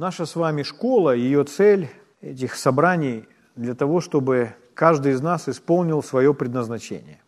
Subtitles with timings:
[0.00, 1.90] Наша с вами школа, ее цель
[2.22, 7.20] этих собраний для того, чтобы каждый из нас исполнил свое предназначение.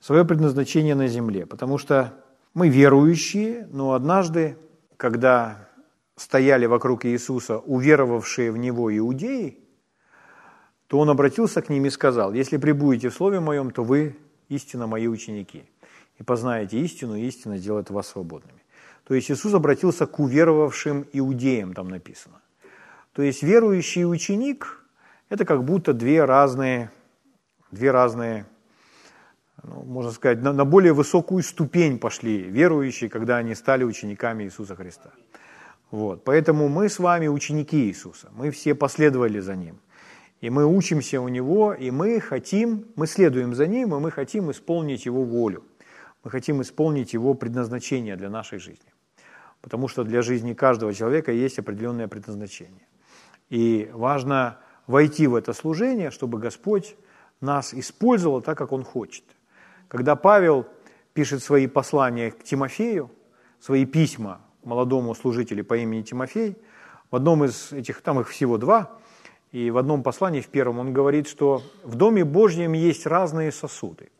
[0.00, 1.44] Свое предназначение на земле.
[1.44, 2.14] Потому что
[2.54, 4.56] мы верующие, но однажды,
[4.96, 5.68] когда
[6.16, 9.58] стояли вокруг Иисуса уверовавшие в Него иудеи,
[10.86, 14.16] то Он обратился к ним и сказал, «Если прибудете в Слове Моем, то вы
[14.48, 15.64] истинно Мои ученики,
[16.18, 18.62] и познаете истину, и истина сделает вас свободными».
[19.04, 22.40] То есть Иисус обратился к уверовавшим иудеям, там написано.
[23.12, 24.84] То есть верующий ученик–
[25.28, 26.90] это как будто две разные,
[27.70, 28.46] две разные
[29.62, 34.74] ну, можно сказать, на, на более высокую ступень пошли верующие, когда они стали учениками Иисуса
[34.74, 35.10] Христа.
[35.90, 36.24] Вот.
[36.24, 39.80] Поэтому мы с вами ученики Иисуса, мы все последовали за Ним.
[40.40, 44.50] И мы учимся у Него, и мы хотим, мы следуем за Ним, и мы хотим
[44.50, 45.64] исполнить Его волю.
[46.24, 48.92] Мы хотим исполнить Его предназначение для нашей жизни.
[49.60, 52.86] Потому что для жизни каждого человека есть определенное предназначение.
[53.48, 56.96] И важно войти в это служение, чтобы Господь
[57.40, 59.24] нас использовал так, как Он хочет.
[59.88, 60.66] Когда Павел
[61.14, 63.10] пишет свои послания к Тимофею,
[63.60, 66.56] свои письма молодому служителю по имени Тимофей,
[67.10, 68.98] в одном из этих, там их всего два,
[69.52, 74.10] и в одном послании, в первом, он говорит, что в Доме Божьем есть разные сосуды.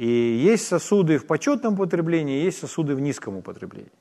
[0.00, 3.92] И есть сосуды в почетном употреблении, есть сосуды в низком употреблении.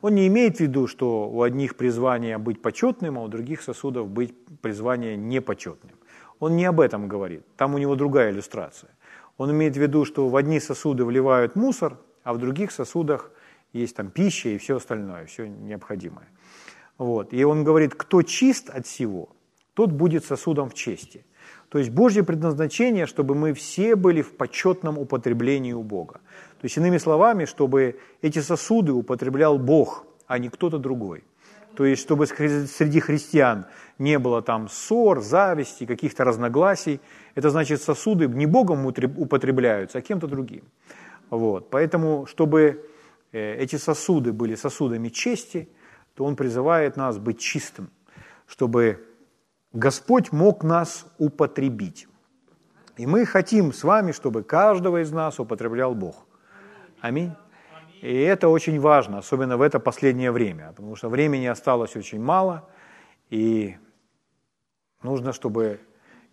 [0.00, 4.08] Он не имеет в виду, что у одних призвание быть почетным, а у других сосудов
[4.08, 5.96] быть призвание непочетным.
[6.38, 8.90] Он не об этом говорит, там у него другая иллюстрация.
[9.36, 13.32] Он имеет в виду, что в одни сосуды вливают мусор, а в других сосудах
[13.72, 16.28] есть там пища и все остальное, все необходимое.
[16.98, 17.34] Вот.
[17.34, 19.30] И он говорит, кто чист от всего,
[19.74, 21.26] тот будет сосудом в чести.
[21.68, 26.20] То есть Божье предназначение, чтобы мы все были в почетном употреблении у Бога.
[26.60, 31.24] То есть, иными словами, чтобы эти сосуды употреблял Бог, а не кто-то другой.
[31.76, 33.66] То есть, чтобы среди христиан
[33.98, 37.00] не было там ссор, зависти, каких-то разногласий.
[37.34, 40.64] Это значит, сосуды не Богом употребляются, а кем-то другим.
[41.30, 41.70] Вот.
[41.70, 42.84] Поэтому, чтобы
[43.32, 45.68] э, эти сосуды были сосудами чести,
[46.14, 47.90] то Он призывает нас быть чистым,
[48.48, 49.07] чтобы
[49.72, 52.08] Господь мог нас употребить.
[52.96, 56.26] И мы хотим с вами, чтобы каждого из нас употреблял Бог.
[57.00, 57.32] Аминь.
[58.00, 62.68] И это очень важно, особенно в это последнее время, потому что времени осталось очень мало,
[63.28, 63.76] и
[65.02, 65.80] нужно, чтобы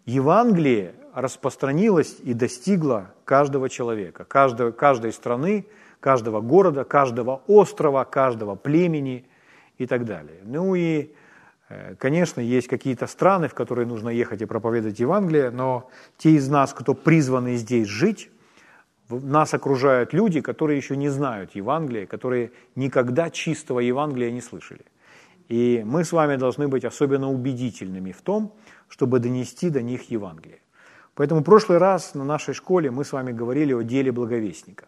[0.05, 5.65] Евангелие распространилось и достигло каждого человека, каждой, каждой страны,
[5.99, 9.27] каждого города, каждого острова, каждого племени
[9.79, 10.41] и так далее.
[10.43, 11.13] Ну и,
[11.97, 16.73] конечно, есть какие-то страны, в которые нужно ехать и проповедовать Евангелие, но те из нас,
[16.73, 18.29] кто призваны здесь жить,
[19.09, 24.85] нас окружают люди, которые еще не знают Евангелия, которые никогда чистого Евангелия не слышали.
[25.47, 28.53] И мы с вами должны быть особенно убедительными в том,
[28.87, 30.59] чтобы донести до них Евангелие.
[31.13, 34.87] Поэтому в прошлый раз на нашей школе мы с вами говорили о деле благовестника.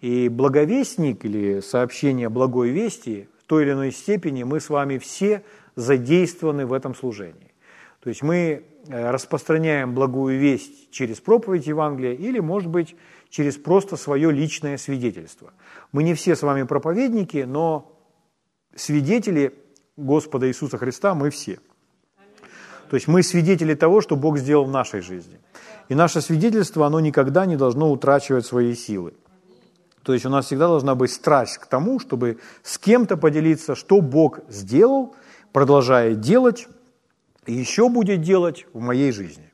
[0.00, 5.42] И благовестник или сообщение благой вести в той или иной степени мы с вами все
[5.76, 7.52] задействованы в этом служении.
[8.00, 12.96] То есть мы э, распространяем благую весть через проповедь Евангелия или, может быть,
[13.30, 15.52] через просто свое личное свидетельство.
[15.92, 17.98] Мы не все с вами проповедники, но
[18.74, 19.54] свидетели
[19.96, 21.58] Господа Иисуса Христа мы все.
[22.90, 25.38] То есть мы свидетели того, что Бог сделал в нашей жизни.
[25.88, 29.14] И наше свидетельство, оно никогда не должно утрачивать свои силы.
[30.02, 34.00] То есть у нас всегда должна быть страсть к тому, чтобы с кем-то поделиться, что
[34.00, 35.14] Бог сделал,
[35.52, 36.68] продолжает делать
[37.46, 39.52] и еще будет делать в моей жизни.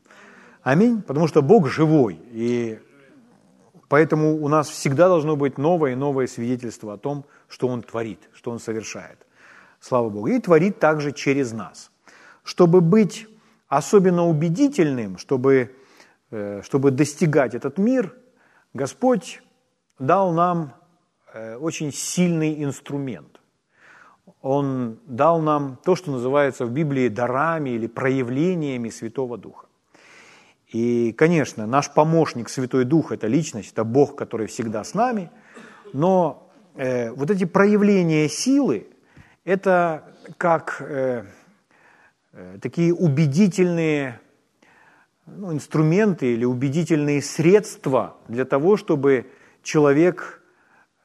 [0.62, 1.02] Аминь.
[1.02, 2.78] Потому что Бог живой, и
[3.88, 8.28] Поэтому у нас всегда должно быть новое и новое свидетельство о том, что Он творит,
[8.34, 9.26] что Он совершает.
[9.80, 10.26] Слава Богу.
[10.28, 11.90] И творит также через нас.
[12.44, 13.26] Чтобы быть
[13.68, 15.74] особенно убедительным, чтобы,
[16.30, 18.14] э, чтобы достигать этот мир,
[18.74, 19.40] Господь
[19.98, 20.74] дал нам
[21.32, 23.37] э, очень сильный инструмент.
[24.42, 29.66] Он дал нам то, что называется в Библии дарами или проявлениями Святого Духа.
[30.68, 35.30] И, конечно, наш помощник, Святой Дух, это личность, это Бог, который всегда с нами,
[35.92, 38.86] но э, вот эти проявления силы,
[39.44, 40.04] это
[40.36, 41.24] как э,
[42.32, 44.20] э, такие убедительные
[45.24, 49.30] ну, инструменты или убедительные средства для того, чтобы
[49.62, 50.42] человек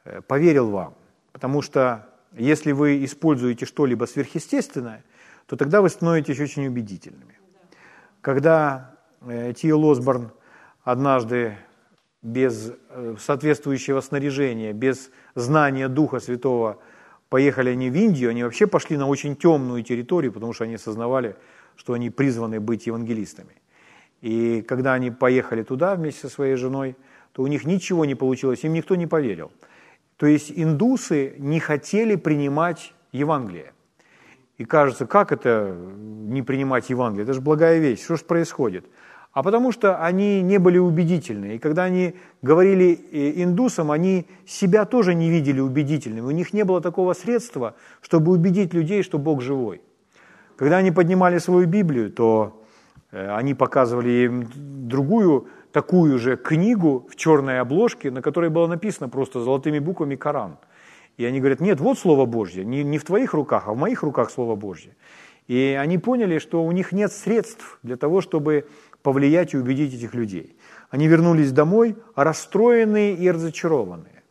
[0.04, 0.94] э, поверил вам.
[1.32, 5.04] Потому что если вы используете что-либо сверхъестественное,
[5.46, 7.40] то тогда вы становитесь очень убедительными.
[8.22, 8.94] Когда
[9.26, 10.32] Э, Тио Лосборн
[10.84, 11.58] однажды
[12.22, 16.80] без э, соответствующего снаряжения, без знания Духа Святого
[17.30, 21.36] поехали они в Индию, они вообще пошли на очень темную территорию, потому что они осознавали,
[21.76, 23.56] что они призваны быть евангелистами.
[24.22, 26.96] И когда они поехали туда вместе со своей женой,
[27.32, 29.52] то у них ничего не получилось, им никто не поверил.
[30.24, 33.74] То есть индусы не хотели принимать Евангелие.
[34.58, 37.26] И кажется, как это не принимать Евангелие?
[37.26, 38.02] Это же благая вещь.
[38.02, 38.86] Что же происходит?
[39.34, 41.56] А потому что они не были убедительны.
[41.56, 46.22] И когда они говорили э, индусам, они себя тоже не видели убедительными.
[46.22, 49.82] У них не было такого средства, чтобы убедить людей, что Бог живой.
[50.56, 52.64] Когда они поднимали свою Библию, то
[53.12, 54.48] э, они показывали им
[54.88, 60.58] другую, такую же книгу в черной обложке, на которой было написано просто золотыми буквами «Коран».
[61.18, 64.04] И они говорят, нет, вот Слово Божье, не, не в твоих руках, а в моих
[64.04, 64.96] руках Слово Божье.
[65.48, 68.68] И они поняли, что у них нет средств для того, чтобы
[69.02, 70.56] повлиять и убедить этих людей.
[70.90, 74.24] Они вернулись домой расстроенные и разочарованные.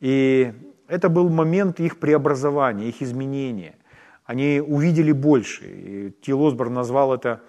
[0.00, 0.52] И
[0.88, 3.76] это был момент их преобразования, их изменения.
[4.24, 5.64] Они увидели больше.
[5.64, 7.40] И Тил Осборн назвал это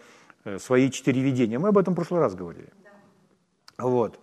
[0.45, 1.57] э, свои четыре видения.
[1.57, 2.69] Мы об этом в прошлый раз говорили.
[3.79, 4.19] Вот.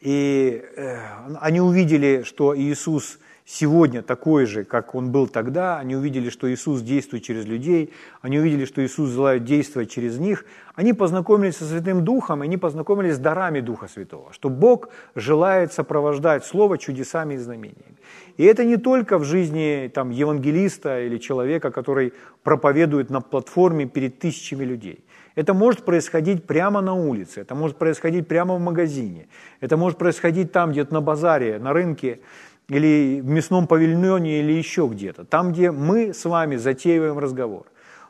[0.00, 0.98] И э,
[1.40, 5.78] они увидели, что Иисус сегодня такой же, как он был тогда.
[5.78, 7.92] Они увидели, что Иисус действует через людей,
[8.22, 10.44] они увидели, что Иисус желает действовать через них.
[10.74, 15.72] Они познакомились со Святым Духом, и они познакомились с дарами Духа Святого, что Бог желает
[15.72, 17.96] сопровождать Слово чудесами и знамениями.
[18.36, 22.12] И это не только в жизни там, евангелиста или человека, который
[22.42, 25.03] проповедует на платформе перед тысячами людей.
[25.34, 29.26] Это может происходить прямо на улице, это может происходить прямо в магазине,
[29.60, 32.20] это может происходить там, где-то на базаре, на рынке,
[32.68, 37.66] или в мясном павильоне, или еще где-то, там, где мы с вами затеиваем разговор.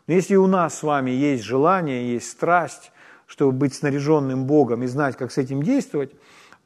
[0.07, 2.93] Но если у нас с вами есть желание, есть страсть,
[3.27, 6.13] чтобы быть снаряженным Богом и знать, как с этим действовать,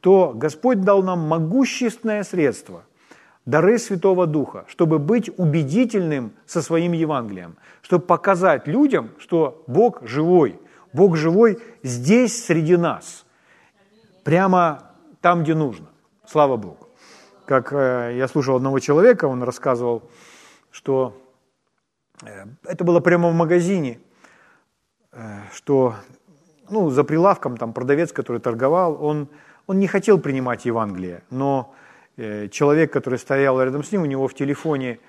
[0.01, 2.83] то Господь дал нам могущественное средство,
[3.49, 10.59] дары Святого Духа, чтобы быть убедительным со своим Евангелием, чтобы показать людям, что Бог живой,
[10.93, 13.25] Бог живой здесь, среди нас,
[14.23, 14.91] прямо
[15.21, 15.87] там, где нужно.
[16.25, 16.89] Слава Богу
[17.49, 20.03] как э, я слушал одного человека, он рассказывал,
[20.69, 21.19] что
[22.23, 23.99] э, это было прямо в магазине,
[25.11, 25.95] э, что
[26.69, 29.29] ну, за прилавком там продавец, который торговал, он,
[29.65, 31.73] он не хотел принимать Евангелие, но
[32.51, 34.99] человек, который стоял рядом с ним, у него в телефоне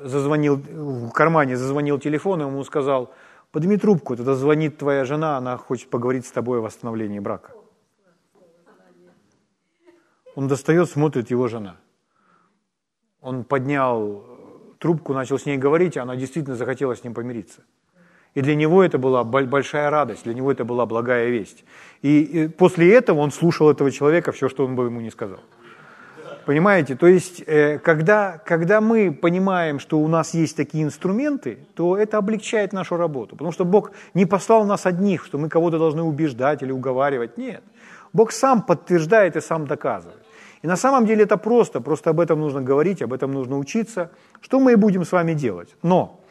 [0.00, 3.14] зазвонил, в кармане зазвонил телефон, и ему сказал,
[3.50, 7.52] подними трубку, тогда звонит твоя жена, она хочет поговорить с тобой о восстановлении брака.
[10.34, 11.76] Он достает, смотрит его жена.
[13.20, 14.24] Он поднял
[14.78, 17.62] трубку, начал с ней говорить, и она действительно захотела с ним помириться.
[18.34, 21.64] И для него это была большая радость, для него это была благая весть.
[22.02, 25.40] И, после этого он слушал этого человека, все, что он бы ему не сказал.
[26.46, 26.96] Понимаете?
[26.96, 32.18] То есть, э, когда, когда мы понимаем, что у нас есть такие инструменты, то это
[32.18, 33.36] облегчает нашу работу.
[33.36, 37.38] Потому что Бог не послал нас одних, что мы кого-то должны убеждать или уговаривать.
[37.38, 37.62] Нет.
[38.12, 40.18] Бог сам подтверждает и сам доказывает.
[40.62, 44.10] И на самом деле это просто, просто об этом нужно говорить, об этом нужно учиться,
[44.40, 45.76] что мы и будем с вами делать.
[45.82, 46.21] Но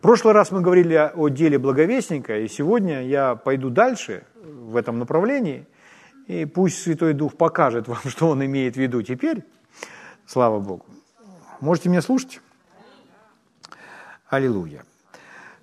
[0.00, 5.66] прошлый раз мы говорили о деле благовестника, и сегодня я пойду дальше в этом направлении,
[6.26, 9.44] и пусть Святой Дух покажет вам, что Он имеет в виду теперь.
[10.26, 10.84] Слава Богу.
[11.60, 12.40] Можете меня слушать?
[14.28, 14.84] Аллилуйя.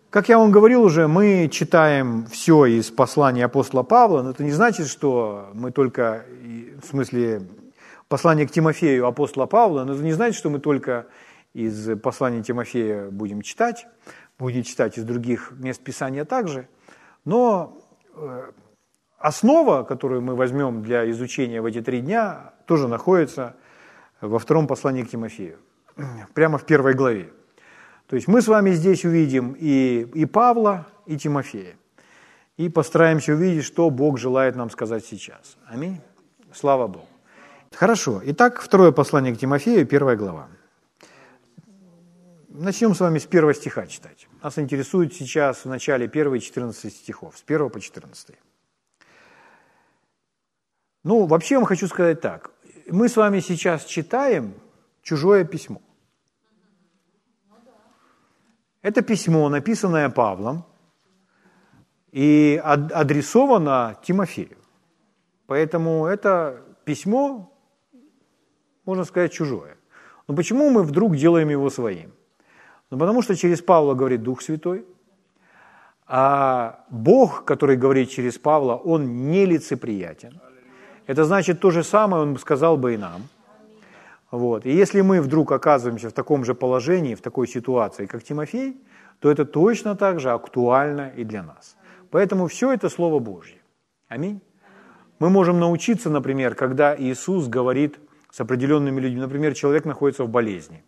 [0.09, 4.51] Как я вам говорил уже, мы читаем все из послания апостола Павла, но это не
[4.51, 6.25] значит, что мы только,
[6.81, 7.41] в смысле,
[8.07, 11.07] послание к Тимофею апостола Павла, но это не значит, что мы только
[11.57, 13.87] из послания Тимофея будем читать,
[14.37, 16.67] будем читать из других мест Писания также,
[17.25, 17.81] но
[18.13, 18.51] э,
[19.17, 23.55] основа, которую мы возьмем для изучения в эти три дня, тоже находится
[24.21, 25.57] во втором послании к Тимофею,
[26.35, 27.33] прямо в первой главе.
[28.05, 31.75] То есть мы с вами здесь увидим и, и Павла, и Тимофея.
[32.57, 35.57] И постараемся увидеть, что Бог желает нам сказать сейчас.
[35.65, 36.01] Аминь.
[36.53, 37.07] Слава Богу.
[37.73, 38.21] Хорошо.
[38.25, 40.49] Итак, второе послание к Тимофею, первая глава.
[42.59, 44.27] Начнем с вами с первого стиха читать.
[44.41, 48.35] Нас интересует сейчас в начале 1 14 стихов, с 1 по 14.
[51.03, 52.49] Ну, вообще я вам хочу сказать так.
[52.87, 54.55] Мы с вами сейчас читаем
[55.03, 55.83] чужое письмо.
[58.81, 60.65] Это письмо, написанное Павлом
[62.11, 64.57] и адресовано Тимофею.
[65.45, 67.55] Поэтому это письмо,
[68.83, 69.77] можно сказать, чужое.
[70.27, 72.16] Но почему мы вдруг делаем его своим?
[72.89, 74.85] Ну, потому что через Павла говорит Дух Святой,
[76.07, 80.39] а Бог, который говорит через Павла, он нелицеприятен.
[81.05, 83.23] Это значит то же самое, он сказал бы и нам.
[84.31, 84.65] Вот.
[84.65, 88.81] И если мы вдруг оказываемся в таком же положении, в такой ситуации, как Тимофей,
[89.19, 91.77] то это точно так же актуально и для нас.
[92.09, 93.57] Поэтому все это Слово Божье.
[94.07, 94.41] Аминь.
[95.19, 97.99] Мы можем научиться, например, когда Иисус говорит
[98.31, 100.83] с определенными людьми, например, человек находится в болезни,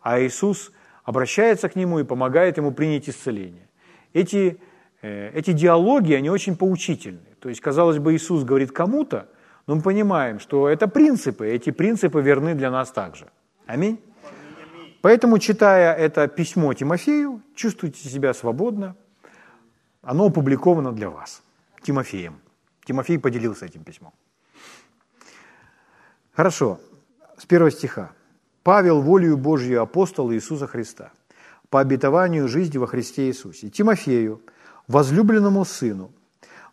[0.00, 0.72] а Иисус
[1.04, 3.68] обращается к нему и помогает ему принять исцеление.
[4.12, 4.60] Эти,
[5.02, 7.20] э, эти диалоги, они очень поучительны.
[7.38, 9.28] То есть, казалось бы, Иисус говорит кому-то,
[9.66, 13.28] но мы понимаем, что это принципы, эти принципы верны для нас также.
[13.66, 14.00] Аминь.
[15.02, 18.96] Поэтому, читая это письмо Тимофею, чувствуйте себя свободно.
[20.00, 21.42] Оно опубликовано для вас,
[21.82, 22.40] Тимофеем.
[22.84, 24.12] Тимофей поделился этим письмом.
[26.32, 26.80] Хорошо,
[27.38, 28.12] с первого стиха.
[28.64, 31.12] Павел, волею Божью апостол Иисуса Христа,
[31.68, 34.40] по обетованию жизни во Христе Иисусе, Тимофею,
[34.88, 36.10] возлюбленному сыну,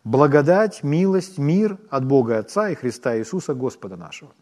[0.02, 4.32] благодать, милость, мир от Бога Отца и Христа Иисуса Господа нашего.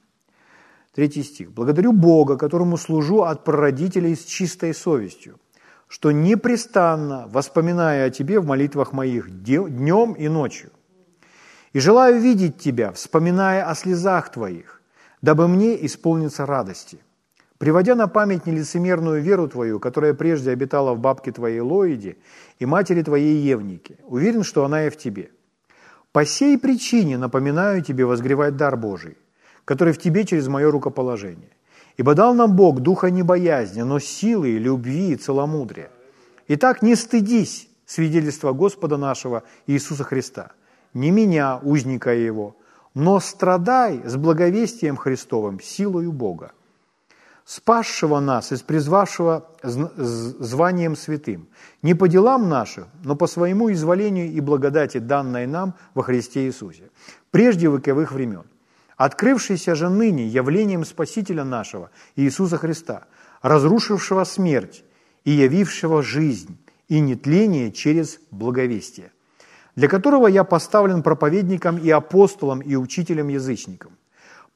[0.94, 1.50] Третий стих.
[1.50, 5.40] «Благодарю Бога, которому служу от прародителей с чистой совестью,
[5.88, 10.70] что непрестанно, воспоминая о Тебе в молитвах моих днем и ночью,
[11.72, 14.80] и желаю видеть Тебя, вспоминая о слезах Твоих,
[15.20, 17.00] дабы мне исполниться радости,
[17.60, 22.16] приводя на память нелицемерную веру Твою, которая прежде обитала в бабке Твоей Лоиде
[22.58, 23.98] и матери Твоей Евнике.
[24.06, 25.30] Уверен, что она и в Тебе.
[26.10, 29.18] По сей причине напоминаю Тебе возгревать дар Божий,
[29.66, 31.50] который в Тебе через мое рукоположение.
[31.98, 35.90] Ибо дал нам Бог духа не боязни, но силы, любви и целомудрия.
[36.48, 40.52] Итак, не стыдись свидетельства Господа нашего Иисуса Христа–
[40.94, 42.56] не меня, узника его,
[42.94, 46.52] но страдай с благовестием Христовым, силою Бога,
[47.50, 51.48] спасшего нас и призвавшего званием святым,
[51.82, 56.90] не по делам нашим, но по своему изволению и благодати, данной нам во Христе Иисусе,
[57.32, 58.44] прежде вековых времен,
[58.96, 63.06] открывшийся же ныне явлением Спасителя нашего, Иисуса Христа,
[63.42, 64.84] разрушившего смерть
[65.24, 69.10] и явившего жизнь и нетление через благовестие
[69.76, 73.92] для которого я поставлен проповедником и апостолом и учителем язычникам.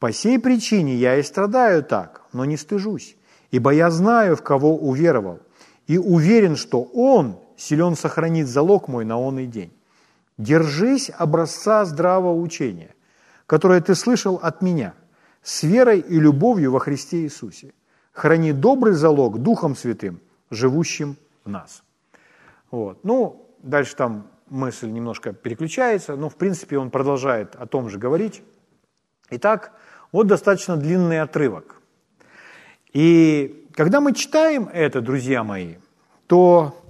[0.04, 3.16] По сей причине я и страдаю так, но не стыжусь,
[3.50, 5.40] ибо я знаю, в кого уверовал,
[5.86, 9.72] и уверен, что Он силен сохранить залог мой на онный день.
[10.36, 12.94] Держись образца здравого учения,
[13.46, 14.92] которое ты слышал от меня,
[15.42, 17.72] с верой и любовью во Христе Иисусе.
[18.12, 20.20] Храни добрый залог Духом Святым,
[20.50, 21.82] живущим в нас.
[22.70, 23.02] Вот.
[23.04, 28.42] Ну, дальше там мысль немножко переключается, но в принципе он продолжает о том же говорить.
[29.30, 29.72] Итак,
[30.14, 31.82] вот достаточно длинный отрывок.
[32.92, 35.74] И когда мы читаем это, друзья мои,
[36.28, 36.80] то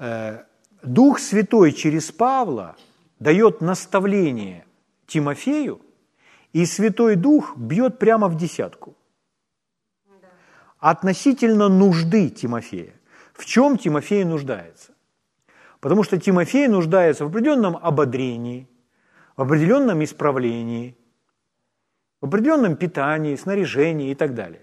[0.00, 0.42] э,
[0.82, 2.74] Дух Святой через Павла
[3.20, 4.64] дает наставление
[5.06, 5.82] Тимофею,
[6.52, 8.96] и Святой Дух бьет прямо в десятку.
[10.80, 12.94] Относительно нужды Тимофея.
[13.34, 14.94] В чем Тимофей нуждается?
[15.78, 18.68] Потому что Тимофей нуждается в определенном ободрении,
[19.36, 20.96] в определенном исправлении,
[22.22, 24.62] в определенном питании, снаряжении и так далее.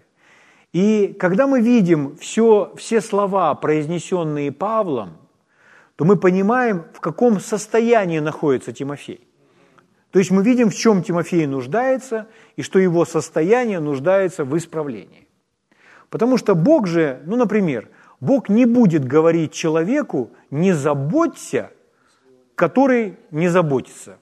[0.71, 5.17] И когда мы видим все, все слова, произнесенные Павлом,
[5.95, 9.27] то мы понимаем, в каком состоянии находится Тимофей.
[10.11, 15.27] То есть мы видим, в чем Тимофей нуждается, и что его состояние нуждается в исправлении.
[16.09, 17.89] Потому что Бог же, ну, например,
[18.21, 21.71] Бог не будет говорить человеку «не заботься»,
[22.55, 24.17] который не заботится.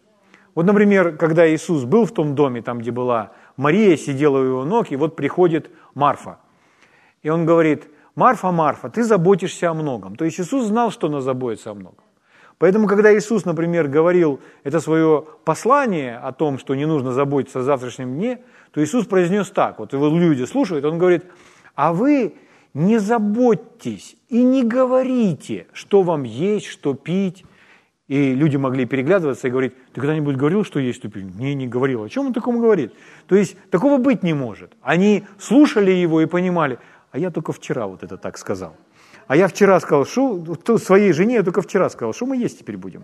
[0.57, 4.65] Вот, например, когда Иисус был в том доме, там, где была Мария, сидела у его
[4.65, 6.39] ног, и вот приходит Марфа.
[7.21, 10.15] И он говорит, Марфа, Марфа, ты заботишься о многом.
[10.15, 12.03] То есть Иисус знал, что она заботится о многом.
[12.57, 17.61] Поэтому, когда Иисус, например, говорил это свое послание о том, что не нужно заботиться о
[17.61, 18.39] завтрашнем дне,
[18.71, 21.23] то Иисус произнес так, вот его люди слушают, он говорит,
[21.75, 22.33] а вы
[22.73, 27.45] не заботьтесь и не говорите, что вам есть, что пить.
[28.07, 31.35] И люди могли переглядываться и говорить, ты когда-нибудь говорил, что есть, пить?
[31.35, 32.03] Не, не говорил.
[32.03, 32.93] О чем он такому говорит?
[33.27, 34.71] То есть такого быть не может.
[34.81, 36.79] Они слушали его и понимали,
[37.11, 38.75] а я только вчера вот это так сказал.
[39.27, 42.77] А я вчера сказал, что своей жене я только вчера сказал, что мы есть теперь
[42.77, 43.03] будем.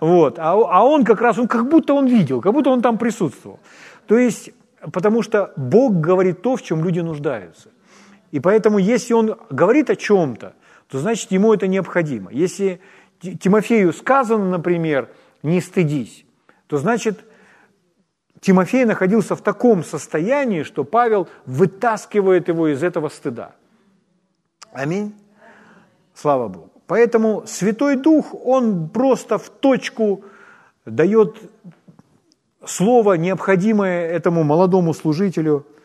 [0.00, 0.38] Вот.
[0.38, 3.60] А, а он как раз, он как будто он видел, как будто он там присутствовал.
[4.06, 4.50] То есть,
[4.92, 7.68] потому что Бог говорит то, в чем люди нуждаются.
[8.30, 10.54] И поэтому, если он говорит о чем-то,
[10.88, 12.30] то значит ему это необходимо.
[12.32, 12.80] Если
[13.20, 15.08] Тимофею сказано, например,
[15.42, 16.24] не стыдись,
[16.66, 17.24] то значит
[18.40, 23.52] Тимофей находился в таком состоянии, что Павел вытаскивает его из этого стыда.
[24.72, 25.14] Аминь.
[26.14, 26.70] Слава Богу.
[26.86, 30.24] Поэтому Святой Дух, он просто в точку
[30.86, 31.36] дает
[32.64, 35.66] слово, необходимое этому молодому служителю–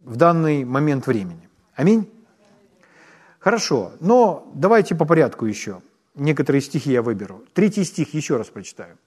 [0.00, 1.48] в данный момент времени.
[1.74, 2.10] Аминь?
[3.38, 5.80] Хорошо, но давайте по порядку еще.
[6.14, 7.44] Некоторые стихи я выберу.
[7.52, 8.98] Третий стих еще раз прочитаю.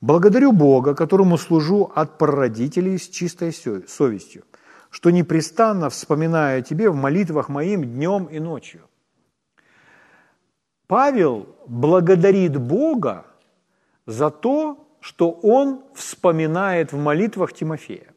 [0.00, 4.44] «Благодарю Бога, которому служу от прародителей с чистой совестью,
[4.90, 8.82] что непрестанно вспоминаю о Тебе в молитвах моим днем и ночью».
[10.86, 13.24] Павел благодарит Бога
[14.04, 18.12] за то, что он вспоминает в молитвах Тимофея.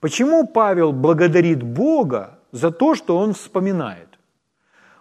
[0.00, 4.15] Почему Павел благодарит Бога за то, что он вспоминает?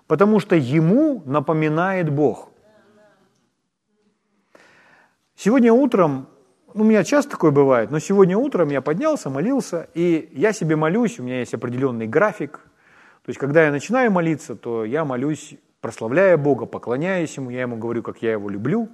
[0.08, 2.50] Потому что ему напоминает Бог.
[5.36, 6.28] Сегодня утром,
[6.74, 10.76] ну, у меня часто такое бывает, но сегодня утром я поднялся, молился, и я себе
[10.76, 12.60] молюсь, у меня есть определенный график.
[13.26, 17.76] То есть, когда я начинаю молиться, то я молюсь, прославляя Бога, поклоняясь Ему, я Ему
[17.76, 18.90] говорю, как я Его люблю,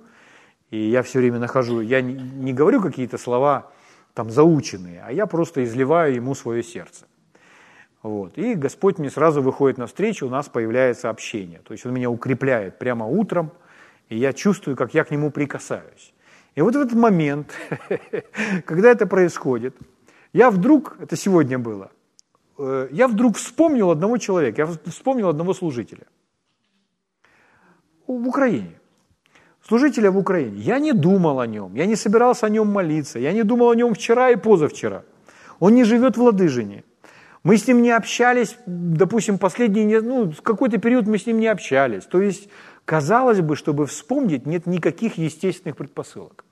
[0.72, 3.72] и я все время нахожу, я не, говорю какие-то слова,
[4.14, 7.06] там заученные, а я просто изливаю ему свое сердце.
[8.04, 8.38] Вот.
[8.38, 11.60] И Господь мне сразу выходит навстречу, у нас появляется общение.
[11.64, 13.52] То есть Он меня укрепляет прямо утром,
[14.10, 16.14] и я чувствую, как я к Нему прикасаюсь.
[16.56, 17.54] И вот в этот момент,
[18.66, 19.76] когда это происходит,
[20.34, 21.92] я вдруг, это сегодня было,
[22.58, 26.08] э, я вдруг вспомнил одного человека, я вспомнил одного служителя
[28.08, 28.82] в Украине
[29.68, 30.58] служителя в Украине.
[30.58, 33.76] Я не думал о нем, я не собирался о нем молиться, я не думал о
[33.76, 35.04] нем вчера и позавчера.
[35.60, 36.84] Он не живет в Ладыжине.
[37.44, 42.06] Мы с ним не общались, допустим, последний, ну, какой-то период мы с ним не общались.
[42.06, 42.50] То есть,
[42.86, 46.46] казалось бы, чтобы вспомнить, нет никаких естественных предпосылок.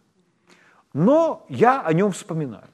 [0.94, 2.68] Но я о нем вспоминаю.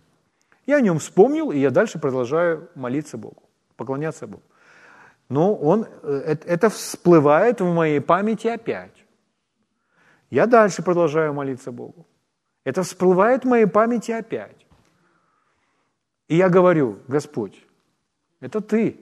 [0.66, 3.44] Я о нем вспомнил, и я дальше продолжаю молиться Богу,
[3.76, 4.44] поклоняться Богу.
[5.28, 9.06] Но он, э, это всплывает в моей памяти опять.
[10.30, 12.06] Я дальше продолжаю молиться Богу.
[12.64, 14.66] Это всплывает в моей памяти опять.
[16.28, 17.66] И я говорю, Господь,
[18.46, 19.00] это Ты.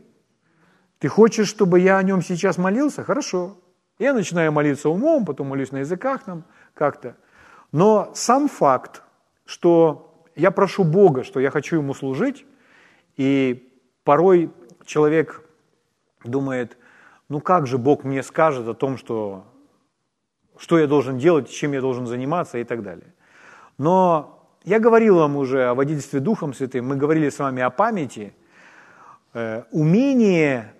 [1.00, 3.04] Ты хочешь, чтобы я о нем сейчас молился?
[3.04, 3.58] Хорошо.
[4.00, 7.16] Я начинаю молиться умом, потом молюсь на языках нам как-то.
[7.72, 9.04] Но сам факт,
[9.46, 12.46] что я прошу Бога, что я хочу Ему служить,
[13.18, 13.70] и
[14.04, 14.52] порой
[14.86, 15.44] человек
[16.24, 16.78] думает,
[17.28, 19.46] ну как же Бог мне скажет о том, что
[20.58, 23.14] что я должен делать, чем я должен заниматься и так далее.
[23.78, 28.34] Но я говорил вам уже о водительстве Духом Святым, мы говорили с вами о памяти.
[29.34, 30.74] Э, умение,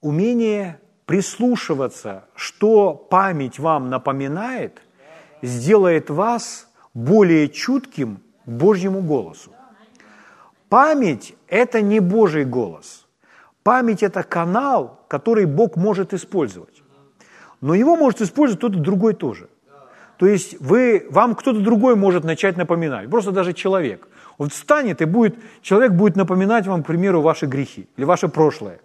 [0.00, 4.82] умение прислушиваться, что память вам напоминает,
[5.42, 9.52] сделает вас более чутким к Божьему голосу.
[10.68, 13.06] Память– это не Божий голос.
[13.62, 16.80] Память– это канал, который Бог может использовать
[17.60, 19.48] но его может использовать кто-то другой тоже.
[20.16, 24.06] То есть вы, вам кто-то другой может начать напоминать, просто даже человек.
[24.40, 28.80] Он встанет и будет, человек будет напоминать вам, к примеру, ваши грехи или ваше прошлое.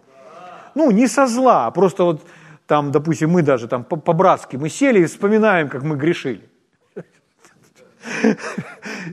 [0.76, 2.22] Ну, не со зла, а просто вот
[2.68, 6.42] там, допустим, мы даже там по-братски, мы сели и вспоминаем, как мы грешили.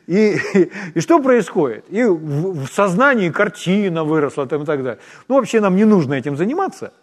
[0.07, 1.85] И, и, и что происходит?
[1.89, 5.01] И в, в сознании картина выросла там и так далее.
[5.29, 6.93] Ну, вообще нам не нужно этим заниматься–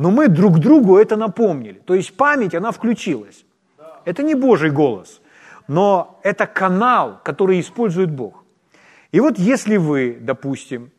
[0.00, 1.82] но мы друг другу это напомнили.
[1.84, 3.44] То есть память, она включилась.
[4.06, 5.20] Это не Божий голос,
[5.68, 8.39] но это канал, который использует Бог.
[9.12, 10.90] И вот если вы, допустим,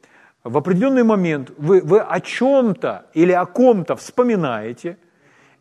[0.43, 4.97] в определенный момент вы, вы о чем-то или о ком-то вспоминаете,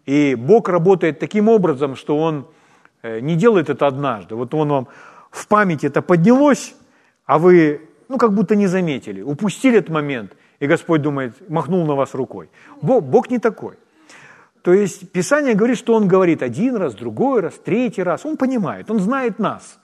[0.07, 2.49] и Бог работает таким образом, что Он
[3.03, 4.35] э, не делает это однажды.
[4.35, 4.89] Вот Он вам
[5.31, 6.75] в памяти это поднялось,
[7.27, 11.95] а вы, ну, как будто не заметили, упустили этот момент, и Господь думает, махнул на
[11.95, 12.51] вас рукой.
[12.83, 13.77] Бог, Бог не такой.
[14.63, 18.27] То есть Писание говорит, что Он говорит один раз, другой раз, третий раз.
[18.27, 19.80] Он понимает, Он знает нас.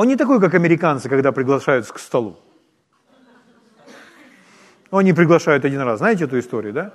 [0.00, 2.38] Он не такой, как американцы, когда приглашают к столу.
[4.90, 5.98] Они приглашают один раз.
[5.98, 6.92] Знаете эту историю, да?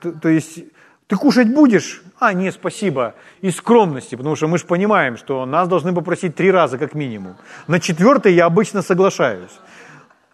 [0.00, 0.64] То, то есть
[1.06, 2.02] ты кушать будешь?
[2.18, 3.14] А, нет, спасибо.
[3.42, 7.36] Из скромности, потому что мы же понимаем, что нас должны попросить три раза как минимум.
[7.66, 9.60] На четвертый я обычно соглашаюсь.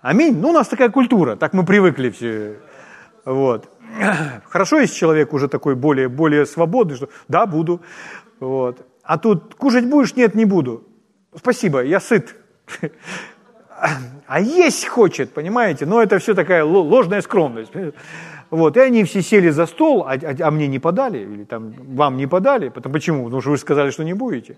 [0.01, 0.39] Аминь.
[0.41, 2.61] Ну, у нас такая культура, так мы привыкли все.
[3.25, 3.69] Вот.
[4.49, 7.81] Хорошо, если человек уже такой более, более свободный, что да, буду.
[8.39, 8.87] Вот.
[9.03, 10.15] А тут кушать будешь?
[10.15, 10.85] Нет, не буду.
[11.35, 12.37] Спасибо, я сыт.
[14.27, 15.87] А есть хочет, понимаете?
[15.87, 17.73] Но это все такая ложная скромность.
[18.51, 21.73] Вот, и они все сели за стол, а, а, а мне не подали, или там
[21.97, 22.68] вам не подали.
[22.68, 23.25] Потому, почему?
[23.25, 24.57] Потому что вы сказали, что не будете.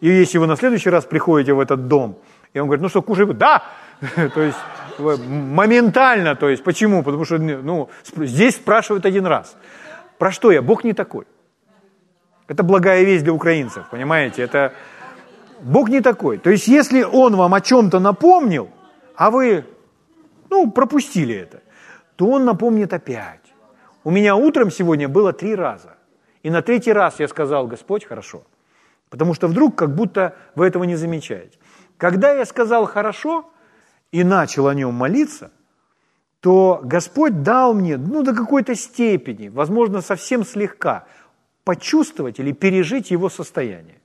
[0.00, 2.18] И если вы на следующий раз приходите в этот дом,
[2.52, 3.26] и он говорит, ну что, кушай?
[3.26, 3.62] Да!
[4.34, 4.58] то есть
[4.98, 7.02] моментально, то есть почему?
[7.02, 9.56] Потому что ну, здесь спрашивают один раз.
[10.18, 10.62] Про что я?
[10.62, 11.24] Бог не такой.
[12.46, 14.42] Это благая весть для украинцев, понимаете?
[14.42, 14.74] Это,
[15.64, 16.38] Бог не такой.
[16.38, 18.68] То есть, если Он вам о чем-то напомнил,
[19.16, 19.64] а вы,
[20.50, 21.62] ну, пропустили это,
[22.16, 23.40] то Он напомнит опять.
[24.04, 25.96] У меня утром сегодня было три раза.
[26.42, 28.42] И на третий раз я сказал, Господь, хорошо.
[29.08, 31.58] Потому что вдруг как будто вы этого не замечаете.
[31.96, 33.50] Когда я сказал «хорошо»
[34.12, 35.50] и начал о нем молиться,
[36.40, 41.06] то Господь дал мне, ну, до какой-то степени, возможно, совсем слегка,
[41.64, 43.96] почувствовать или пережить его состояние.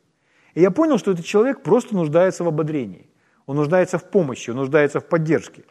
[0.55, 3.09] И я понял, что этот человек просто нуждается в ободрении.
[3.45, 5.63] Он нуждается в помощи, он нуждается в поддержке.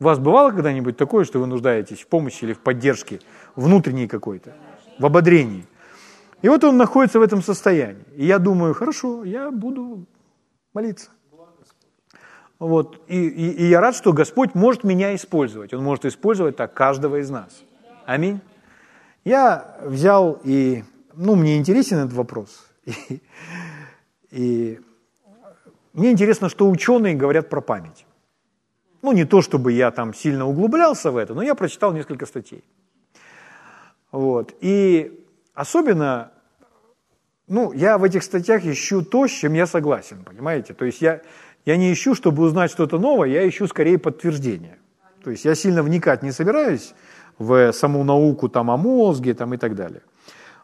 [0.00, 3.20] У вас бывало когда-нибудь такое, что вы нуждаетесь в помощи или в поддержке
[3.54, 4.54] внутренней какой-то,
[4.98, 5.64] в ободрении?
[6.42, 8.04] И вот он находится в этом состоянии.
[8.16, 10.06] И я думаю, хорошо, я буду
[10.74, 11.10] молиться.
[12.58, 13.00] Вот.
[13.08, 15.72] И, и, и я рад, что Господь может меня использовать.
[15.72, 17.62] Он может использовать так каждого из нас.
[18.04, 18.40] Аминь.
[19.24, 22.66] Я взял и, ну, мне интересен этот вопрос.
[22.84, 23.22] И,
[24.32, 24.80] и
[25.92, 28.06] мне интересно, что ученые говорят про память.
[29.02, 32.64] Ну, не то, чтобы я там сильно углублялся в это, но я прочитал несколько статей.
[34.10, 34.54] Вот.
[34.60, 36.32] И особенно,
[37.46, 40.72] ну, я в этих статьях ищу то, с чем я согласен, понимаете?
[40.72, 41.20] То есть я,
[41.66, 44.78] я не ищу, чтобы узнать что-то новое, я ищу скорее подтверждение.
[45.22, 46.94] То есть я сильно вникать не собираюсь
[47.38, 50.02] в саму науку там, о мозге там, и так далее.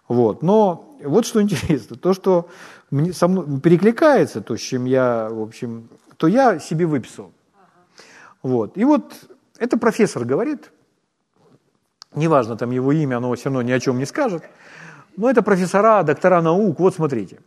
[0.09, 0.43] Вот.
[0.43, 2.49] Но вот что интересно, то, что
[2.91, 7.33] мне, со мной перекликается, то, с чем я, в общем, то я себе выписал.
[8.43, 8.77] Вот.
[8.77, 9.13] И вот
[9.59, 10.73] это профессор говорит,
[12.15, 14.43] неважно там его имя, оно все равно ни о чем не скажет,
[15.17, 17.41] но это профессора, доктора наук, вот смотрите.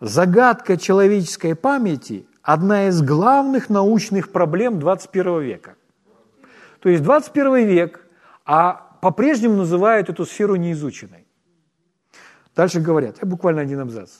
[0.00, 5.74] Загадка человеческой памяти– одна из главных научных проблем 21 века.
[6.80, 8.04] То есть 21 век,
[8.44, 11.23] а по-прежнему называют эту сферу неизученной.
[12.56, 14.10] Дальше говорят, я буквально один абзац,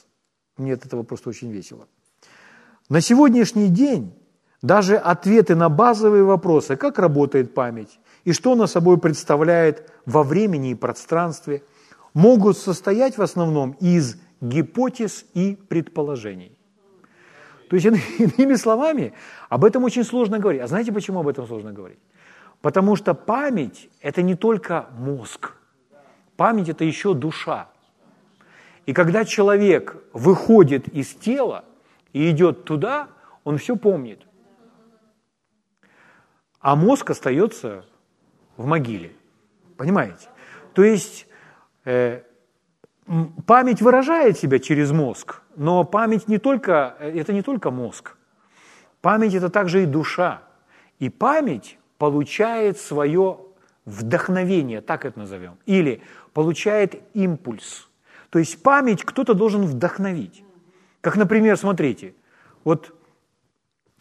[0.57, 1.87] мне от этого просто очень весело.
[2.89, 4.13] На сегодняшний день
[4.61, 10.71] даже ответы на базовые вопросы, как работает память и что она собой представляет во времени
[10.71, 11.63] и пространстве,
[12.13, 16.57] могут состоять в основном из гипотез и предположений.
[17.69, 17.85] То есть,
[18.19, 19.13] иными словами,
[19.49, 20.61] об этом очень сложно говорить.
[20.61, 21.99] А знаете, почему об этом сложно говорить?
[22.61, 25.53] Потому что память– это не только мозг.
[26.35, 27.69] Память– это еще душа.
[28.85, 31.65] И когда человек выходит из тела
[32.13, 33.09] и идет туда,
[33.43, 34.21] он все помнит.
[36.59, 37.85] А мозг остается
[38.57, 39.13] в могиле.
[39.77, 40.29] Понимаете?
[40.73, 41.27] То есть
[41.83, 42.21] э,
[43.45, 48.17] память выражает себя через мозг, но память не только, это не только мозг.
[49.01, 50.41] Память– это также и душа.
[50.99, 53.39] И память получает свое
[53.85, 56.01] вдохновение, так это назовем, или
[56.33, 57.87] получает импульс.
[58.35, 60.43] То есть память кто-то должен вдохновить.
[60.99, 62.15] Как, например, смотрите,
[62.65, 62.93] вот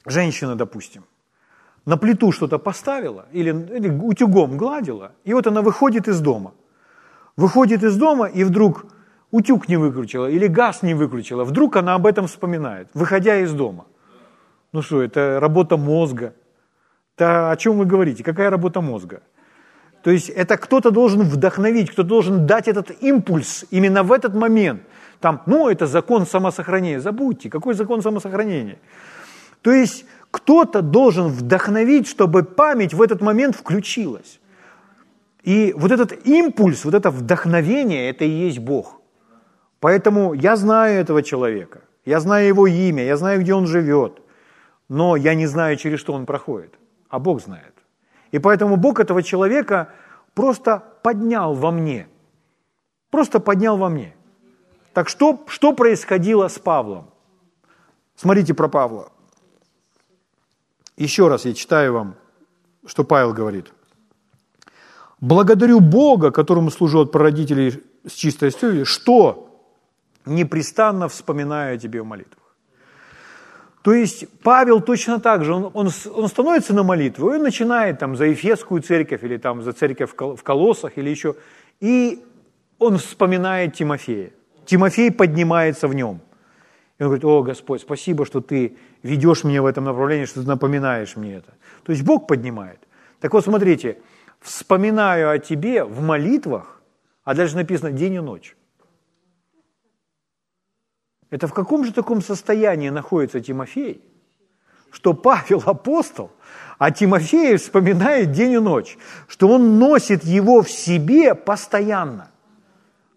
[0.04, 1.04] женщина, допустим,
[1.86, 6.52] на плиту что-то поставила или, или утюгом гладила, и вот она выходит из дома.
[7.36, 8.86] Выходит из дома, и вдруг
[9.30, 11.44] утюг не выключила или газ не выключила.
[11.44, 13.86] Вдруг она об этом вспоминает, выходя из дома.
[14.72, 16.34] Ну что, это работа мозга.
[17.16, 18.24] Да о чем вы говорите?
[18.24, 19.22] Какая работа мозга?
[20.04, 24.82] То есть это кто-то должен вдохновить, кто должен дать этот импульс именно в этот момент.
[25.18, 27.00] Там, ну, это закон самосохранения.
[27.00, 28.76] Забудьте, какой закон самосохранения?
[29.62, 34.40] То есть кто-то должен вдохновить, чтобы память в этот момент включилась.
[35.42, 39.00] И вот этот импульс, вот это вдохновение, это и есть Бог.
[39.80, 44.20] Поэтому я знаю этого человека, я знаю его имя, я знаю, где он живет,
[44.90, 46.74] но я не знаю, через что он проходит,
[47.08, 47.73] а Бог знает.
[48.34, 49.92] И поэтому Бог этого человека
[50.34, 52.08] просто поднял во мне.
[53.10, 54.12] Просто поднял во мне.
[54.92, 57.04] Так что, что происходило с Павлом?
[58.16, 59.12] Смотрите про Павла.
[60.96, 62.14] Еще раз я читаю вам,
[62.86, 63.72] что Павел говорит.
[65.20, 69.64] «Благодарю Бога, которому служу от прародителей с чистой совестью, что
[70.26, 72.43] непрестанно вспоминаю о тебе в молитвах».
[73.84, 78.16] То есть Павел точно так же, он, он, он становится на молитву, он начинает там
[78.16, 81.34] за Ефесскую церковь или там за церковь в Колоссах или еще,
[81.80, 82.24] и
[82.78, 84.30] он вспоминает Тимофея.
[84.64, 86.22] Тимофей поднимается в нем.
[86.98, 90.48] И он говорит, о, Господь, спасибо, что ты ведешь меня в этом направлении, что ты
[90.48, 91.52] напоминаешь мне это.
[91.82, 92.78] То есть Бог поднимает.
[93.20, 93.98] Так вот, смотрите,
[94.40, 96.80] вспоминаю о тебе в молитвах,
[97.22, 98.56] а дальше написано день и ночь.
[101.30, 104.02] Это в каком же таком состоянии находится Тимофей,
[104.90, 106.30] что Павел апостол,
[106.78, 108.96] а Тимофей вспоминает день и ночь,
[109.28, 112.30] что он носит его в себе постоянно.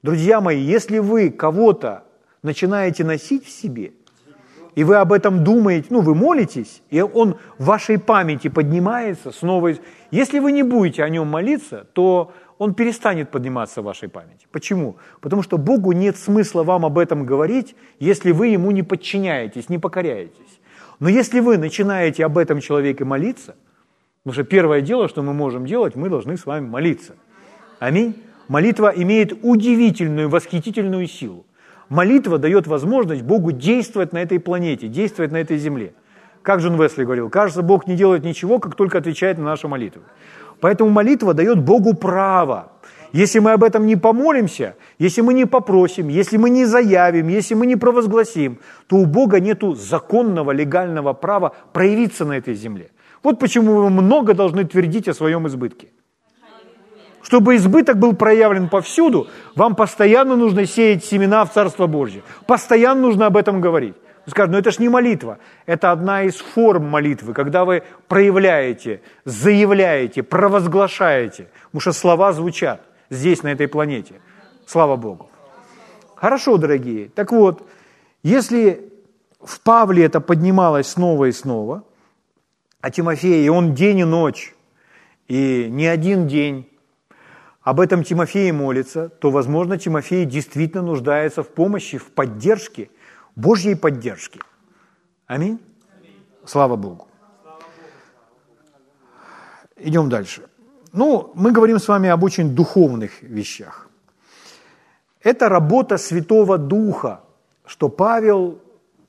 [0.04, 2.04] Друзья мои, если вы кого-то
[2.43, 3.93] начинаете носить в себе,
[4.78, 9.74] и вы об этом думаете, ну, вы молитесь, и он в вашей памяти поднимается снова.
[10.12, 14.48] Если вы не будете о нем молиться, то он перестанет подниматься в вашей памяти.
[14.52, 14.98] Почему?
[15.22, 19.78] Потому что Богу нет смысла вам об этом говорить, если вы ему не подчиняетесь, не
[19.78, 20.60] покоряетесь.
[21.00, 23.56] Но если вы начинаете об этом человеке молиться,
[24.24, 27.15] потому что первое дело, что мы можем делать, мы должны с вами молиться.
[27.80, 28.15] Аминь.
[28.48, 31.46] Молитва имеет удивительную, восхитительную силу.
[31.89, 35.93] Молитва дает возможность Богу действовать на этой планете, действовать на этой земле.
[36.41, 40.04] Как Джон Весли говорил, кажется, Бог не делает ничего, как только отвечает на наши молитвы.
[40.60, 42.72] Поэтому молитва дает Богу право.
[43.13, 47.56] Если мы об этом не помолимся, если мы не попросим, если мы не заявим, если
[47.56, 52.91] мы не провозгласим, то у Бога нет законного, легального права проявиться на этой земле.
[53.24, 55.88] Вот почему вы много должны твердить о своем избытке.
[57.24, 62.22] Чтобы избыток был проявлен повсюду, вам постоянно нужно сеять семена в Царство Божье.
[62.46, 63.96] Постоянно нужно об этом говорить.
[64.28, 70.22] Скажут, ну это ж не молитва, это одна из форм молитвы, когда вы проявляете, заявляете,
[70.22, 74.16] провозглашаете, потому что слова звучат здесь, на этой планете.
[74.66, 75.30] Слава Богу.
[76.16, 77.08] Хорошо, дорогие.
[77.08, 77.70] Так вот,
[78.22, 78.92] если
[79.40, 81.84] в Павле это поднималось снова и снова,
[82.82, 84.54] а Тимофей, и он день и ночь,
[85.30, 86.70] и не один день
[87.62, 92.90] об этом Тимофей молится, то, возможно, Тимофей действительно нуждается в помощи, в поддержке,
[93.38, 94.39] Божьей поддержке.
[95.28, 95.60] Аминь.
[96.45, 97.08] Слава Богу.
[99.76, 100.41] Идем дальше.
[100.91, 103.89] Ну, мы говорим с вами об очень духовных вещах.
[105.21, 107.19] Это работа Святого Духа,
[107.67, 108.60] что Павел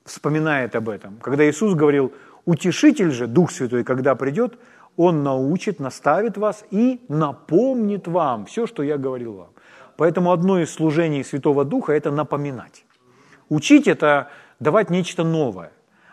[0.05, 1.17] вспоминает об этом.
[1.21, 2.13] Когда Иисус говорил,
[2.45, 4.59] утешитель же, Дух Святой, когда придет,
[4.95, 9.49] он научит, наставит вас и напомнит вам все, что я говорил вам.
[9.97, 12.85] Поэтому одно из служений Святого Духа– это напоминать.
[13.49, 15.71] Учить– это давать нечто новое.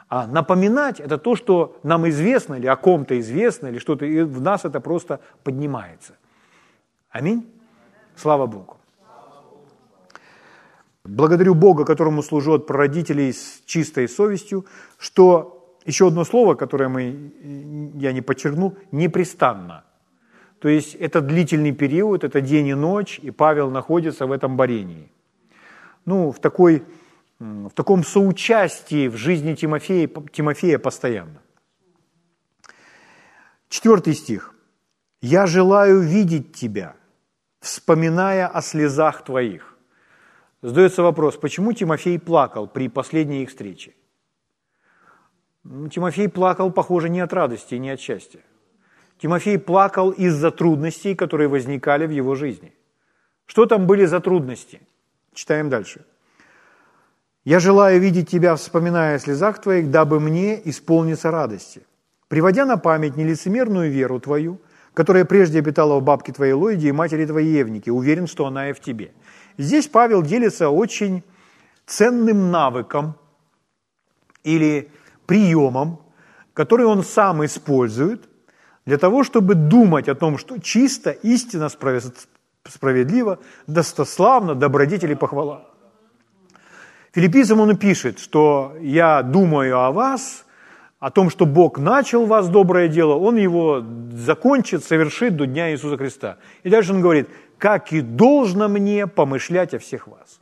[0.08, 4.40] А напоминать– это то, что нам известно, или о ком-то известно, или что-то, и в
[4.40, 6.14] нас это просто поднимается.
[7.10, 7.46] Аминь?
[8.16, 8.76] Слава Богу.
[11.04, 14.66] Благодарю Бога, которому служу от прародителей с чистой совестью,
[14.98, 17.32] что еще одно слово, которое мы,
[17.94, 19.84] я не подчеркнул, непрестанно.
[20.58, 25.12] То есть это длительный период, это день и ночь, и Павел находится в этом борении.
[26.06, 26.82] Ну, в, такой,
[27.38, 31.42] в таком соучастии в жизни Тимофея, Тимофея постоянно.
[33.68, 34.54] Четвертый стих.
[35.20, 36.94] «Я желаю видеть тебя,
[37.60, 39.76] вспоминая о слезах твоих».
[40.62, 43.94] Задается вопрос, почему Тимофей плакал при последней их встрече?
[45.90, 48.40] Тимофей плакал, похоже, не от радости, не от счастья.
[49.18, 52.72] Тимофей плакал из-за трудностей, которые возникали в его жизни.
[53.46, 54.80] Что там были за трудности?
[55.34, 56.04] Читаем дальше.
[57.46, 61.82] «Я желаю видеть тебя, вспоминая о слезах твоих, дабы мне исполниться радости,
[62.26, 64.60] приводя на память нелицемерную веру твою,
[64.94, 68.72] которая прежде обитала в бабке твоей Лоиде и матери твоей Евнике, уверен, что она и
[68.72, 69.12] в тебе».
[69.58, 71.22] Здесь Павел делится очень
[71.86, 73.14] ценным навыком
[74.42, 74.90] или
[75.26, 76.00] приемом,
[76.52, 78.28] который он сам использует
[78.86, 85.75] для того, чтобы думать о том, что чисто, истинно, справедливо, достославно, добродетели похвала.
[87.16, 90.44] Филиппийцам он пишет, что я думаю о вас,
[90.98, 95.96] о том, что Бог начал вас доброе дело, Он его закончит, совершит до Дня Иисуса
[95.96, 96.36] Христа.
[96.62, 100.40] И дальше он говорит, как и должно мне помышлять о всех вас.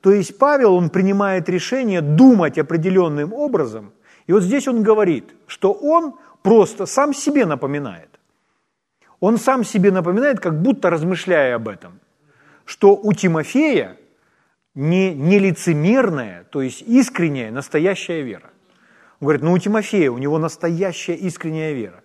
[0.00, 3.92] То есть Павел, он принимает решение думать определенным образом,
[4.26, 8.08] и вот здесь он говорит, что он просто сам себе напоминает.
[9.20, 12.00] Он сам себе напоминает, как будто размышляя об этом,
[12.64, 13.98] что у Тимофея
[14.74, 18.50] не, не лицемерная, то есть искренняя, настоящая вера.
[19.20, 22.02] Он говорит, ну у Тимофея, у него настоящая искренняя вера.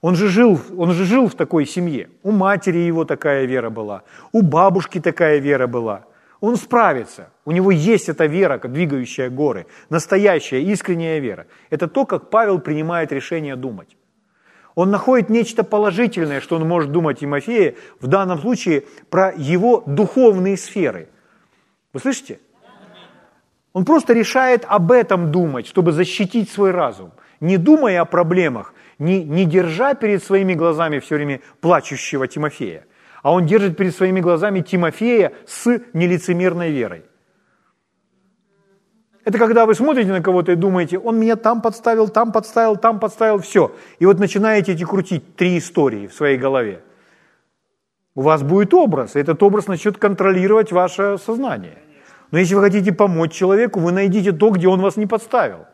[0.00, 2.10] Он же, жил, он же жил в такой семье.
[2.22, 6.04] У матери его такая вера была, у бабушки такая вера была–
[6.40, 7.30] он справится.
[7.44, 9.66] У него есть эта вера, как двигающая горы.
[9.90, 11.46] Настоящая, искренняя вера.
[11.70, 13.96] Это то, как Павел принимает решение думать.
[14.76, 20.56] Он находит нечто положительное, что он может думать Тимофея, в данном случае про его духовные
[20.56, 21.08] сферы.
[21.92, 22.40] Вы слышите?
[23.72, 27.12] Он просто решает об этом думать, чтобы защитить свой разум.
[27.40, 32.86] Не думая о проблемах, не, не держа перед своими глазами все время плачущего Тимофея,
[33.22, 37.04] а он держит перед своими глазами Тимофея с нелицемерной верой.
[39.24, 42.98] Это когда вы смотрите на кого-то и думаете, он меня там подставил, там подставил, там
[42.98, 43.72] подставил, все.
[43.98, 46.82] И вот начинаете эти крутить три истории в своей голове.
[48.18, 51.78] У вас будет образ, и этот образ начнет контролировать ваше сознание.
[52.32, 55.66] Но если вы хотите помочь человеку, вы найдите то, где он вас не подставил.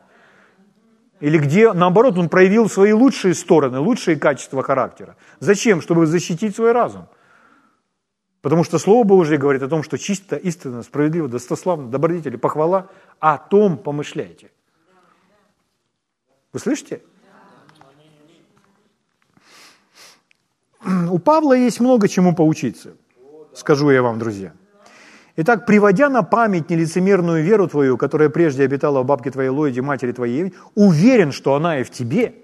[1.20, 5.16] Или где, наоборот, он проявил свои лучшие стороны, лучшие качества характера.
[5.40, 5.80] Зачем?
[5.80, 7.09] Чтобы защитить свой разум.
[8.42, 12.88] Потому что Слово Божие говорит о том, что чисто, истинно, справедливо, достославно, добродетели, похвала,
[13.20, 14.50] о том помышляйте.
[16.52, 17.00] Вы слышите?
[21.11, 22.94] У Павла есть много чему поучиться,
[23.55, 24.53] скажу я вам, друзья.
[25.37, 30.12] Итак, приводя на память нелицемерную веру твою, которая прежде обитала в бабке твоей Лоиде, матери
[30.12, 32.35] твоей, уверен, что она и в тебе.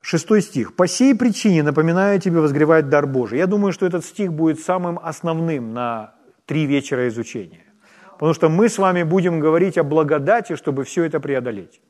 [0.00, 0.74] Шестой стих.
[0.74, 3.38] «По сей причине напоминаю тебе возгревать дар Божий».
[3.38, 6.14] Я думаю, что этот стих будет самым основным на
[6.46, 7.64] три вечера изучения.
[8.12, 11.80] Потому что мы с вами будем говорить о благодати, чтобы все это преодолеть.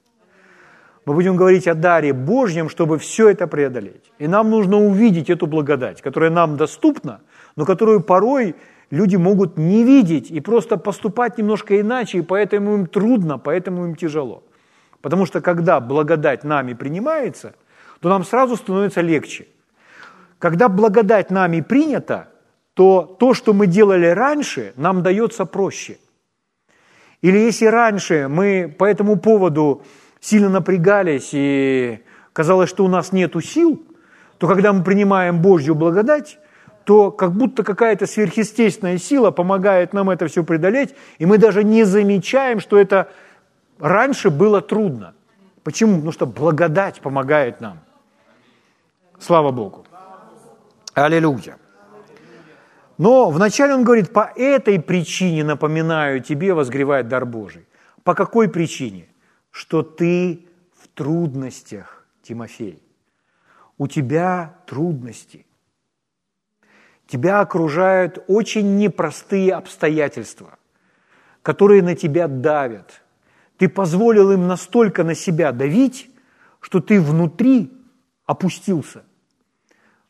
[1.06, 4.10] Мы будем говорить о даре Божьем, чтобы все это преодолеть.
[4.18, 7.20] И нам нужно увидеть эту благодать, которая нам доступна,
[7.56, 8.54] но которую порой
[8.90, 13.96] люди могут не видеть и просто поступать немножко иначе, и поэтому им трудно, поэтому им
[13.96, 14.42] тяжело.
[15.02, 17.54] Потому что когда благодать нами принимается,
[18.00, 19.46] то нам сразу становится легче.
[20.38, 22.28] Когда благодать нами принята,
[22.72, 25.98] то то, что мы делали раньше, нам дается проще.
[27.20, 29.82] Или если раньше мы по этому поводу
[30.24, 32.00] сильно напрягались и
[32.32, 33.84] казалось, что у нас нет сил,
[34.38, 36.38] то когда мы принимаем Божью благодать,
[36.84, 41.84] то как будто какая-то сверхъестественная сила помогает нам это все преодолеть, и мы даже не
[41.84, 43.10] замечаем, что это
[43.78, 45.14] раньше было трудно.
[45.62, 45.96] Почему?
[45.96, 47.80] Потому что благодать помогает нам.
[49.18, 49.84] Слава Богу.
[50.94, 51.58] Аллилуйя.
[52.96, 57.66] Но вначале он говорит, по этой причине напоминаю тебе возгревать дар Божий.
[58.04, 59.08] По какой причине?
[59.54, 62.82] Что ты в трудностях, Тимофей.
[63.78, 65.46] У тебя трудности.
[67.06, 70.58] Тебя окружают очень непростые обстоятельства,
[71.42, 73.02] которые на тебя давят.
[73.56, 76.10] Ты позволил им настолько на себя давить,
[76.58, 77.72] что ты внутри
[78.26, 79.04] опустился–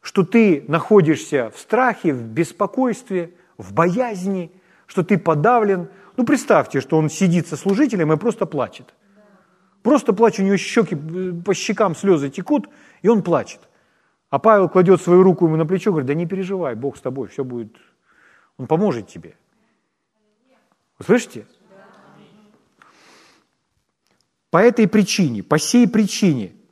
[0.05, 4.53] что ты находишься в страхе, в беспокойстве, в боязни,
[4.87, 5.89] что ты подавлен.
[6.19, 8.95] Ну, представьте, что он сидит со служителем и просто плачет.
[9.85, 12.69] Просто плачет, у него щеки, э, по щекам слезы текут,
[13.03, 13.61] и он плачет.
[14.31, 17.29] А Павел кладет свою руку ему на плечо, говорит, да не переживай, Бог с тобой,
[17.29, 17.77] все будет,
[18.57, 19.37] Он поможет тебе.
[20.99, 21.47] Вы слышите?
[24.51, 26.57] По этой причине, по сей причине–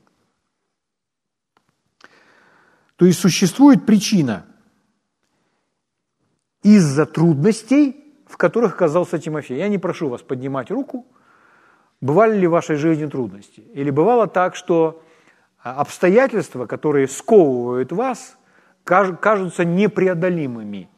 [3.02, 4.46] То есть существует причина
[6.62, 7.96] из-за трудностей,
[8.28, 9.58] в которых оказался Тимофей.
[9.58, 11.04] Я не прошу вас поднимать руку.
[12.02, 13.60] Бывали ли в вашей жизни трудности?
[13.72, 15.04] Или бывало так, что
[15.62, 18.36] а, обстоятельства, которые сковывают вас,
[18.82, 20.88] кажутся непреодолимыми?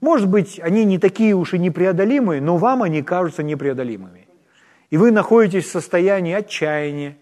[0.00, 4.26] Может быть, они не такие уж и непреодолимые, но вам они кажутся непреодолимыми.
[4.88, 7.18] И вы находитесь в состоянии отчаяния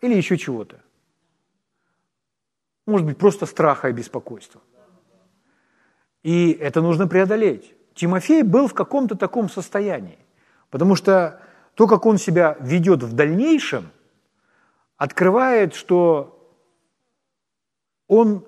[0.00, 0.80] или еще чего-то.
[2.86, 4.62] Может быть, просто страха и беспокойства.
[6.22, 7.74] И это нужно преодолеть.
[7.94, 10.18] Тимофей был в каком-то таком состоянии,
[10.70, 11.40] потому что
[11.74, 13.90] то, как он себя ведет в дальнейшем,
[14.96, 16.34] открывает, что
[18.06, 18.44] он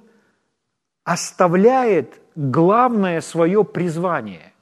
[1.05, 4.53] оставляет главное свое призвание.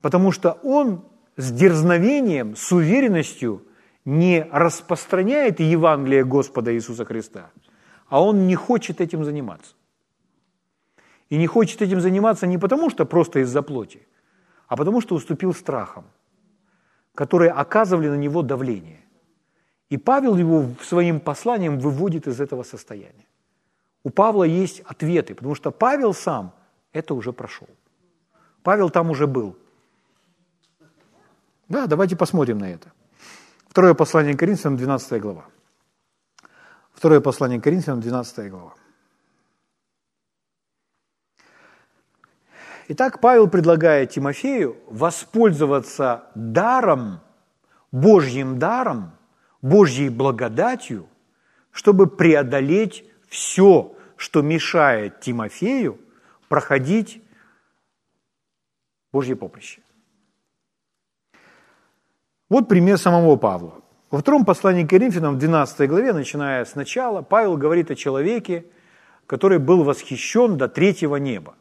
[0.00, 1.04] Потому что он
[1.36, 3.66] с дерзновением, с уверенностью–
[4.04, 7.50] не распространяет Евангелие Господа Иисуса Христа,
[8.08, 9.73] а он не хочет этим заниматься.
[11.34, 14.06] И не хочет этим заниматься не потому, что просто из-за плоти,
[14.68, 16.04] а потому, что уступил страхам,
[17.12, 19.00] которые оказывали на него давление.
[19.90, 23.26] И Павел его своим посланием выводит из этого состояния.
[24.04, 26.52] У Павла есть ответы, потому что Павел сам
[26.92, 27.68] это уже прошел.
[28.62, 29.56] Павел там уже был.
[31.68, 32.92] Да, давайте посмотрим на это.
[33.68, 35.44] Второе послание к Коринфянам, 12 глава.
[36.92, 38.74] Второе послание к Коринфянам, 12 глава.
[42.88, 47.20] Итак, Павел предлагает Тимофею воспользоваться даром,
[47.92, 49.12] Божьим даром,
[49.62, 51.08] Божьей благодатью,
[51.70, 55.98] чтобы преодолеть все, что мешает Тимофею
[56.48, 57.22] проходить
[59.12, 59.80] Божье поприще.
[62.50, 63.80] Вот пример самого Павла.
[64.10, 68.66] Во втором послании к Коринфянам, в 12 главе, начиная с начала, Павел говорит о человеке,
[69.26, 71.54] который был восхищен до третьего неба.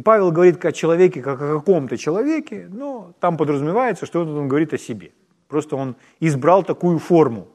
[0.00, 4.72] И Павел говорит о человеке, как о каком-то человеке, но там подразумевается, что он говорит
[4.72, 5.12] о себе.
[5.46, 7.48] Просто он избрал такую форму.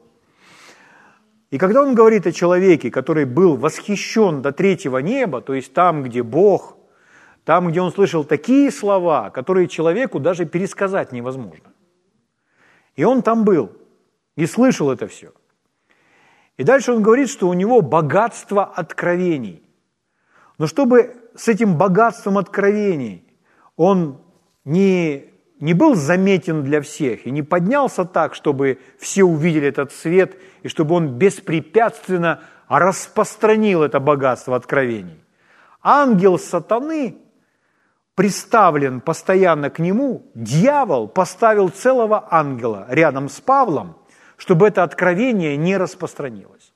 [1.50, 6.04] И когда он говорит о человеке, который был восхищен до третьего неба, то есть там,
[6.04, 6.76] где Бог,
[7.44, 11.72] там, где он слышал такие слова, которые человеку даже пересказать невозможно.
[12.94, 13.72] И он там был
[14.36, 15.32] и слышал это все.
[16.58, 19.64] И дальше он говорит, что у него богатство откровений.
[20.58, 23.24] Но чтобы с этим богатством откровений
[23.76, 24.20] он
[24.64, 25.26] не,
[25.60, 30.68] не был заметен для всех и не поднялся так, чтобы все увидели этот свет и
[30.68, 35.22] чтобы он беспрепятственно распространил это богатство откровений.
[35.82, 37.18] Ангел сатаны
[38.14, 43.96] приставлен постоянно к нему, дьявол поставил целого ангела рядом с Павлом,
[44.36, 46.72] чтобы это откровение не распространилось.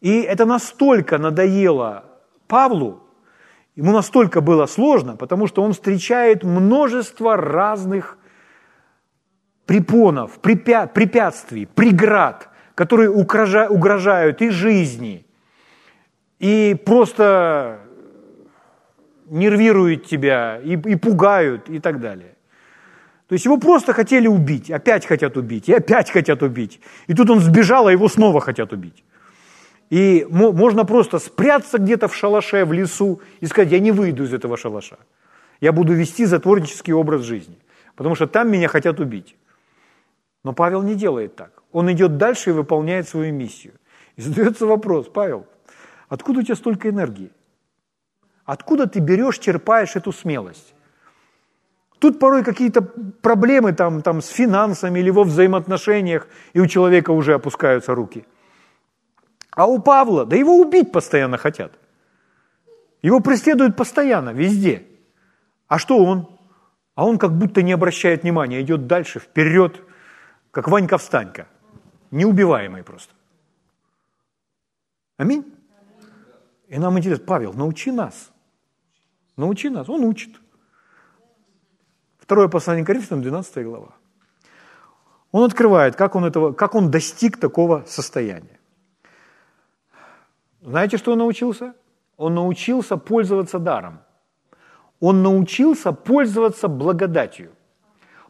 [0.00, 2.04] И это настолько надоело
[2.48, 3.05] Павлу,
[3.76, 8.18] ему настолько было сложно, потому что он встречает множество разных
[9.66, 15.26] препонов, препятствий, преград, которые угрожают и жизни,
[16.38, 17.80] и просто
[19.26, 22.36] нервируют тебя, и, и пугают, и так далее.
[23.28, 26.80] То есть его просто хотели убить, опять хотят убить, и опять хотят убить.
[27.08, 29.04] И тут он сбежал, а его снова хотят убить.
[29.90, 34.34] И можно просто спрятаться где-то в шалаше, в лесу и сказать, я не выйду из
[34.34, 34.98] этого шалаша.
[35.60, 37.56] Я буду вести затворнический образ жизни,
[37.94, 39.36] потому что там меня хотят убить.
[40.42, 41.62] Но Павел не делает так.
[41.72, 43.74] Он идет дальше и выполняет свою миссию.
[44.16, 45.46] И задается вопрос, Павел,
[46.08, 47.30] откуда у тебя столько энергии?
[48.44, 50.74] Откуда ты берешь, черпаешь эту смелость?
[51.98, 52.82] Тут порой какие-то
[53.22, 58.24] проблемы там, там с финансами или во взаимоотношениях, и у человека уже опускаются руки–
[59.56, 61.72] а у Павла, да его убить постоянно хотят.
[63.00, 64.86] Его преследуют постоянно, везде.
[65.66, 66.28] А что он?
[66.94, 69.80] А он как будто не обращает внимания, идет дальше, вперед,
[70.50, 71.46] как Ванька-встанька.
[72.10, 73.14] Неубиваемый просто.
[75.16, 75.44] Аминь?
[76.68, 78.30] И нам интересно, Павел, научи нас.
[79.36, 79.88] Научи нас.
[79.88, 80.36] Он учит.
[82.18, 83.94] Второе послание Коринфянам, 12 глава.
[85.32, 88.55] Он открывает, как он, этого, как он достиг такого состояния.
[90.66, 91.74] Знаете, что он научился?
[92.16, 94.00] Он научился пользоваться даром.
[94.98, 97.52] Он научился пользоваться благодатью.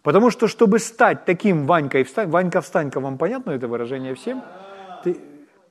[0.02, 4.42] Потому что, чтобы стать таким Ванькой, встань, Ванька встанька, вам понятно это выражение всем?
[5.02, 5.16] Ты,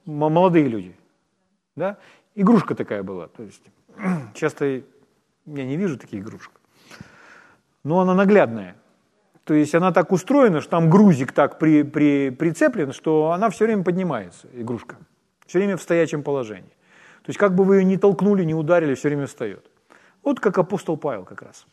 [0.06, 0.96] молодые люди.
[1.76, 1.98] Да?
[2.34, 3.28] Игрушка такая была.
[3.28, 3.62] То есть,
[4.34, 4.84] часто я
[5.46, 6.52] не вижу таких игрушек.
[7.84, 8.76] Но она наглядная.
[9.44, 13.66] То есть она так устроена, что там грузик так при, при, прицеплен, что она все
[13.66, 14.96] время поднимается, игрушка.
[15.46, 16.76] Все время в стоячем положении.
[17.26, 19.66] То есть как бы вы ее ни толкнули, ни ударили, все время встает.
[20.24, 21.66] Вот как апостол Павел как раз.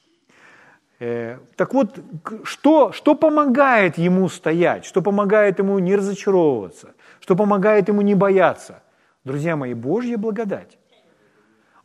[0.98, 1.98] Э, так вот,
[2.44, 8.82] что, что помогает ему стоять, что помогает ему не разочаровываться, что помогает ему не бояться?
[9.24, 10.78] Друзья мои, Божья благодать.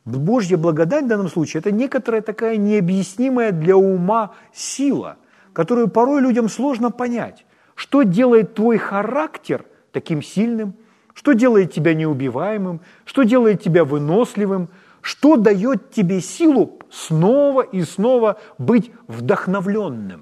[0.06, 5.18] Божья благодать в данном случае– это некоторая такая необъяснимая для ума сила,
[5.52, 7.46] которую порой людям сложно понять.
[7.76, 10.76] Что делает твой характер таким сильным–
[11.18, 14.70] что делает тебя неубиваемым, что делает тебя выносливым,
[15.02, 20.22] что дает тебе силу снова и снова быть вдохновленным.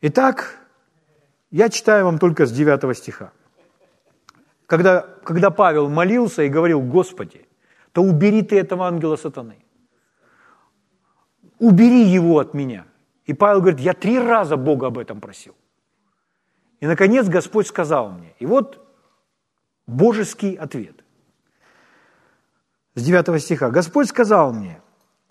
[0.00, 0.66] Итак,
[1.50, 3.32] я читаю вам только с 9 стиха.
[4.64, 7.46] Когда, когда Павел молился и говорил, Господи,
[7.92, 9.56] то убери ты этого ангела сатаны.
[11.58, 12.86] Убери его от меня.
[13.26, 15.54] И Павел говорит, я три раза Бога об этом просил.
[16.80, 18.86] И, наконец, Господь сказал мне, и вот
[19.86, 21.04] божеский ответ.
[22.94, 23.70] С 9 стиха.
[23.70, 24.80] Господь сказал мне,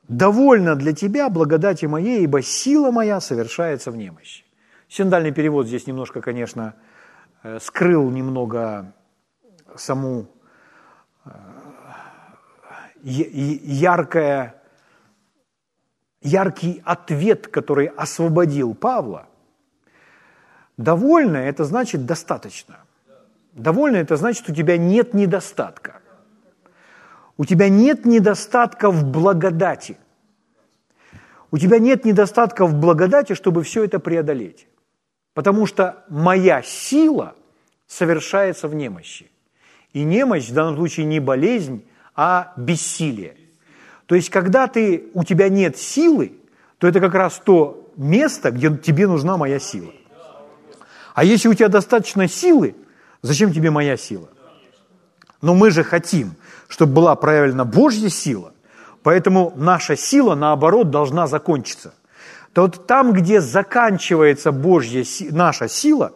[0.07, 4.43] довольно для тебя благодати моей, ибо сила моя совершается в немощи.
[4.89, 6.75] Синдальный перевод здесь немножко, конечно,
[7.43, 8.93] э, скрыл немного
[9.75, 10.27] саму
[11.25, 11.29] э,
[13.03, 14.61] яркое,
[16.21, 19.27] яркий ответ, который освободил Павла–
[20.77, 22.77] Довольно– это значит достаточно.
[23.53, 26.01] Довольно– это значит, у тебя нет недостатка.
[27.37, 29.97] У тебя нет недостатка в благодати.
[31.49, 34.67] У тебя нет недостатка в благодати, чтобы все это преодолеть.
[35.33, 37.35] Потому что моя сила
[37.87, 39.29] совершается в немощи.
[39.93, 43.35] И немощь в данном случае не болезнь, а бессилие.
[44.07, 46.33] То есть, когда ты, у тебя нет силы,
[46.77, 49.91] то это как раз то место, где тебе нужна моя сила.
[51.17, 52.75] А если у тебя достаточно силы,
[53.23, 54.29] зачем тебе моя сила?
[55.41, 56.35] Но мы же хотим,
[56.67, 58.53] чтобы была правильно Божья сила,
[59.01, 61.95] поэтому наша сила, наоборот, должна закончиться.
[62.53, 66.11] То вот там, где заканчивается Божья, наша сила,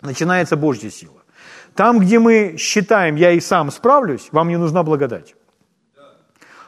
[0.00, 1.22] начинается Божья сила.
[1.74, 5.34] Там, где мы считаем, я и сам справлюсь, вам не нужна благодать.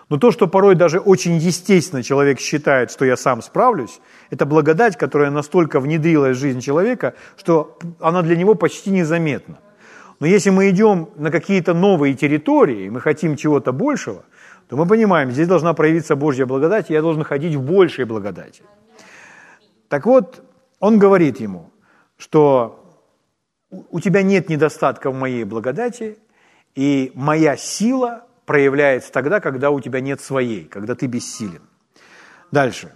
[0.09, 4.01] Но то, что порой даже очень естественно человек считает, что я сам справлюсь,
[4.33, 9.59] это благодать, которая настолько внедрилась в жизнь человека, что она для него почти незаметна.
[10.21, 14.25] Но если мы идем на какие-то новые территории, мы хотим чего-то большего,
[14.69, 18.63] то мы понимаем, здесь должна проявиться Божья благодать, и я должен ходить в большей благодати.
[19.89, 20.43] Так вот,
[20.81, 21.71] он говорит ему,
[22.17, 22.87] что
[23.91, 26.17] у тебя нет недостатка в моей благодати,
[26.75, 31.61] и моя сила проявляется тогда, когда у тебя нет своей, когда ты бессилен.
[32.51, 32.93] Дальше.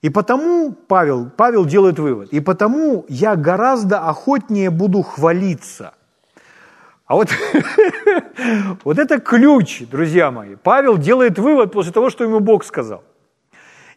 [0.00, 5.94] И потому, Павел, Павел делает вывод, и потому я гораздо охотнее буду хвалиться.
[7.06, 7.28] А вот,
[8.84, 10.54] вот это ключ, друзья мои.
[10.54, 13.02] Павел делает вывод после того, что ему Бог сказал.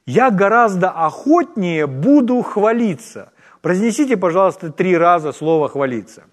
[0.08, 3.32] Я гораздо охотнее буду хвалиться.
[3.62, 6.24] Произнесите, пожалуйста, три раза слово «хвалиться».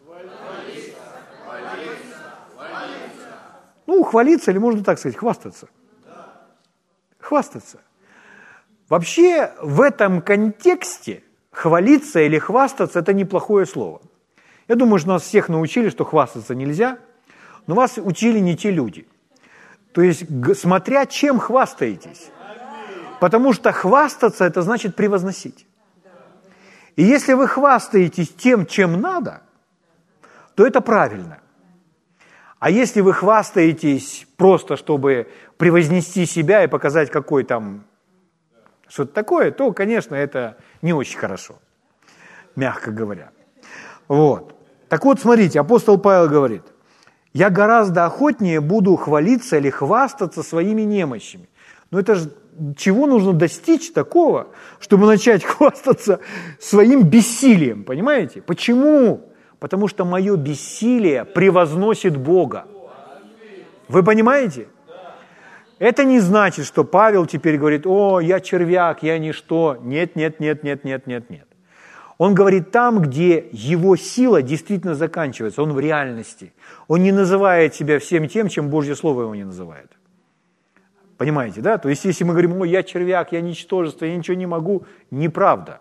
[3.87, 5.69] Ну, хвалиться или можно так сказать, хвастаться.
[7.19, 7.81] Хвастаться.
[8.89, 14.01] Вообще в этом контексте хвалиться или хвастаться– это неплохое слово.
[14.66, 16.99] Я думаю, что нас всех научили, что хвастаться нельзя,
[17.66, 19.07] но вас учили не те люди.
[19.93, 20.24] То есть,
[20.59, 22.30] смотря чем хвастаетесь.
[23.20, 25.66] Потому что хвастаться– это значит превозносить.
[26.97, 29.43] И если вы хвастаетесь тем, чем надо,
[30.55, 31.41] то это правильно.
[32.59, 35.28] А если вы хвастаетесь просто, чтобы
[35.59, 37.84] превознести себя и показать, какой там
[38.89, 41.57] что-то такое, то, конечно, это не очень хорошо,
[42.57, 43.30] мягко говоря.
[44.09, 44.55] Вот.
[44.89, 46.62] Так вот, смотрите, апостол Павел говорит,
[47.32, 51.49] я гораздо охотнее буду хвалиться или хвастаться своими немощами.
[51.91, 52.32] Но это же
[52.76, 54.49] чего нужно достичь такого,
[54.80, 56.20] чтобы начать хвастаться
[56.59, 58.43] своим бессилием, понимаете?
[58.43, 59.30] Почему?
[59.59, 62.66] Потому что мое бессилие превозносит Бога.
[63.89, 64.68] Вы понимаете?
[65.79, 69.79] Это не значит, что Павел теперь говорит, о, я червяк, я ничто.
[69.81, 71.47] Нет, нет, нет, нет, нет, нет, нет.
[72.18, 76.53] Он говорит там, где его сила действительно заканчивается, он в реальности.
[76.89, 79.93] Он не называет себя всем тем, чем Божье Слово его не называет.
[81.16, 81.79] Понимаете, да?
[81.79, 85.81] То есть, если мы говорим, ой, я червяк, я ничтожество, я ничего не могу, неправда.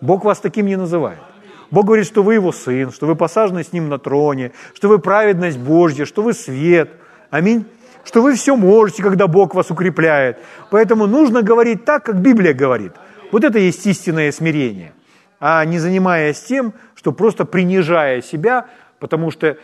[0.00, 1.20] Бог вас таким не называет.
[1.70, 4.98] Бог говорит, что вы его сын, что вы посажены с ним на троне, что вы
[4.98, 6.90] праведность Божья, что вы свет.
[7.30, 7.66] Аминь
[8.04, 10.38] что вы все можете, когда Бог вас укрепляет.
[10.70, 12.92] Поэтому нужно говорить так, как Библия говорит.
[13.30, 14.92] Вот это есть истинное смирение.
[15.40, 18.66] А не занимаясь тем, что просто принижая себя,
[18.98, 19.56] потому что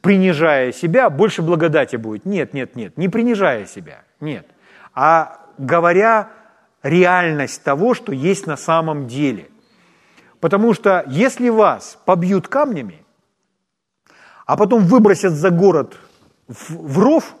[0.00, 2.24] принижая себя, больше благодати будет.
[2.24, 4.46] Нет, нет, нет, не принижая себя, нет.
[4.94, 6.28] А говоря
[6.82, 9.48] реальность того, что есть на самом деле.
[10.40, 13.04] Потому что если вас побьют камнями,
[14.46, 15.96] а потом выбросят за город
[16.46, 17.34] в, в ров,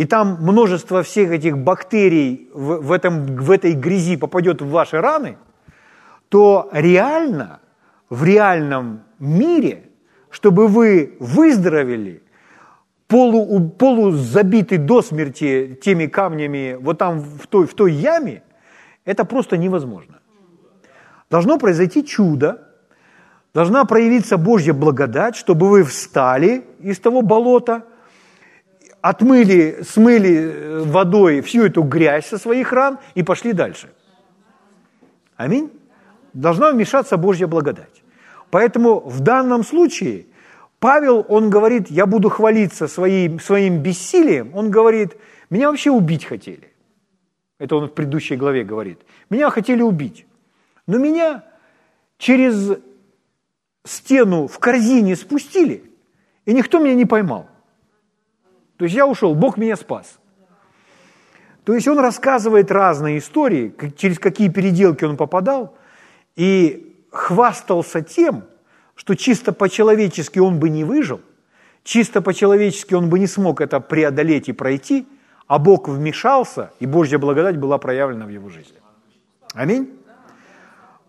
[0.00, 4.98] и там множество всех этих бактерий в, в, этом, в этой грязи попадет в ваши
[4.98, 5.36] раны,
[6.30, 7.60] то реально,
[8.08, 9.90] в реальном мире,
[10.30, 12.22] чтобы вы выздоровели,
[13.08, 18.42] полу, полузабитый до смерти теми камнями вот там в той, в той яме,
[19.04, 20.14] это просто невозможно.
[21.30, 22.56] Должно произойти чудо,
[23.52, 27.84] должна проявиться Божья благодать, чтобы вы встали из того болота–
[29.02, 33.90] отмыли, смыли э, водой всю эту грязь со своих ран и пошли дальше.
[35.36, 35.70] Аминь.
[36.32, 38.02] Должна вмешаться Божья благодать.
[38.50, 40.26] Поэтому в данном случае
[40.78, 44.54] Павел, он говорит, я буду хвалиться своим, своим бессилием.
[44.54, 45.16] Он говорит,
[45.50, 46.72] меня вообще убить хотели.
[47.58, 49.00] Это он в предыдущей главе говорит.
[49.28, 50.26] Меня хотели убить.
[50.86, 51.44] Но меня
[52.16, 52.78] через
[53.84, 55.84] стену в корзине спустили,
[56.46, 57.48] и никто меня не поймал.
[58.80, 60.18] То есть я ушел, Бог меня спас.
[61.64, 65.76] То есть он рассказывает разные истории, через какие переделки он попадал,
[66.34, 68.44] и хвастался тем,
[68.94, 71.20] что чисто по-человечески он бы не выжил,
[71.84, 75.06] чисто по-человечески он бы не смог это преодолеть и пройти,
[75.46, 78.78] а Бог вмешался, и Божья благодать была проявлена в его жизни.
[79.52, 79.90] Аминь.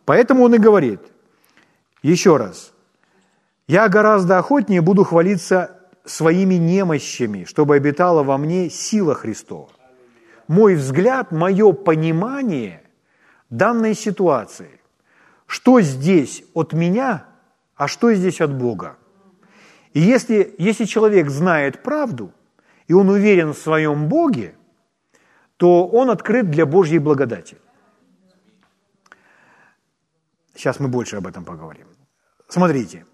[0.03, 0.99] Поэтому он и говорит,
[2.03, 2.74] еще раз,
[3.69, 9.70] я гораздо охотнее буду хвалиться своими немощами, чтобы обитала во мне сила Христова.
[10.47, 12.84] Мой взгляд, мое понимание
[13.49, 14.82] данной ситуации,
[15.45, 17.26] что здесь от меня,
[17.76, 18.97] а что здесь от Бога.
[19.93, 22.32] И если, если человек знает правду,
[22.88, 24.56] и он уверен в своем Боге,
[25.58, 27.58] то он открыт для Божьей благодати.
[30.56, 31.88] Сейчас мы больше об этом поговорим.
[32.49, 33.06] смотрите,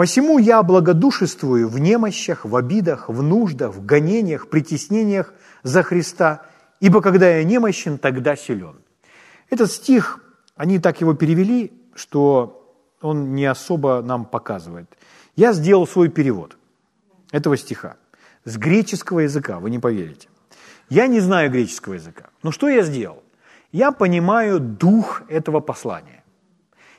[0.00, 6.46] «Посему я благодушествую в немощах, в обидах, в нуждах, в гонениях, притеснениях за Христа,
[6.80, 8.76] ибо когда я немощен, тогда силен».
[9.50, 10.24] Этот стих,
[10.56, 14.88] они так его перевели, что он не особо нам показывает.
[15.36, 16.56] Я сделал свой перевод
[17.30, 17.96] этого стиха
[18.46, 20.28] с греческого языка, вы не поверите.
[20.88, 22.30] Я не знаю греческого языка.
[22.42, 23.22] Но что я сделал?
[23.70, 26.24] Я понимаю дух этого послания.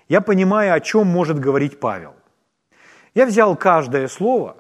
[0.08, 2.14] Я понимаю, о чем может говорить Павел.
[3.14, 4.58] Я взял каждое слово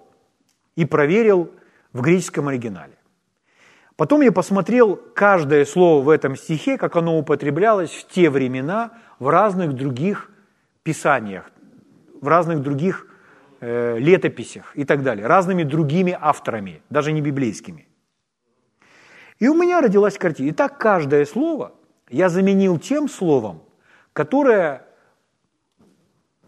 [0.76, 1.52] и проверил
[1.93, 2.97] в греческом оригинале.
[3.95, 9.30] Потом я посмотрел каждое слово в этом стихе, как оно употреблялось в те времена в
[9.30, 10.32] разных других
[10.84, 11.52] писаниях,
[12.20, 13.06] в разных других
[13.60, 17.88] э, летописях и так далее, разными другими авторами, даже не библейскими.
[19.39, 20.49] И у меня родилась картина.
[20.49, 21.74] И так каждое слово
[22.10, 23.64] я заменил тем словом,
[24.14, 24.86] которое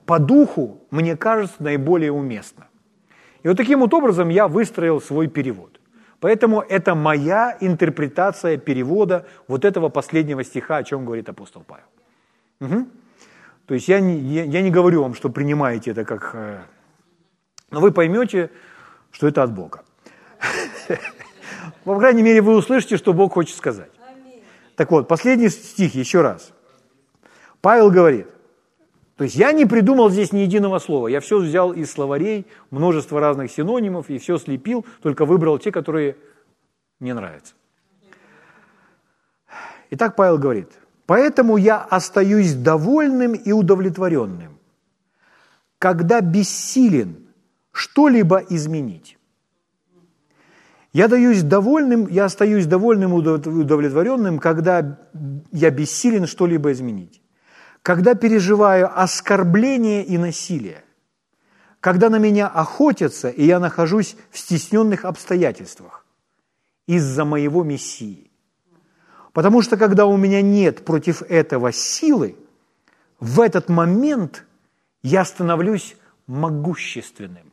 [0.06, 2.68] по духу, мне кажется, наиболее уместно.
[3.43, 5.80] И вот таким вот образом я выстроил свой перевод.
[6.20, 11.86] Поэтому это моя интерпретация перевода вот этого последнего стиха, о чем говорит апостол Павел.
[12.62, 12.88] Угу.
[13.66, 16.32] То есть я не, я, я не говорю вам, что принимаете это как...
[16.34, 16.62] Э,
[17.72, 18.51] но вы поймете,
[19.12, 19.84] что это от Бога.
[21.84, 23.91] По крайней мере, вы услышите, что Бог хочет сказать.
[24.76, 26.54] Так вот, последний стих еще раз.
[27.62, 28.28] Павел говорит,
[29.16, 33.20] то есть я не придумал здесь ни единого слова, я все взял из словарей, множество
[33.20, 36.18] разных синонимов и все слепил, только выбрал те, которые
[36.99, 37.53] мне нравятся.
[39.91, 40.70] Итак, Павел говорит,
[41.05, 44.57] Поэтому я остаюсь довольным и удовлетворенным,
[45.78, 47.28] когда бессилен
[47.72, 49.18] что-либо изменить.
[50.93, 54.99] Я даюсь довольным, я остаюсь довольным и удовлетворенным, когда
[55.51, 57.22] я бессилен что-либо изменить.
[57.84, 60.86] Когда переживаю оскорбление и насилие.
[61.81, 66.05] Когда на меня охотятся, и я нахожусь в стесненных обстоятельствах
[66.88, 68.31] из-за моего Мессии.
[69.34, 72.38] Потому что когда у меня нет против этого силы,
[73.19, 74.45] в этот момент
[75.01, 77.51] я становлюсь могущественным.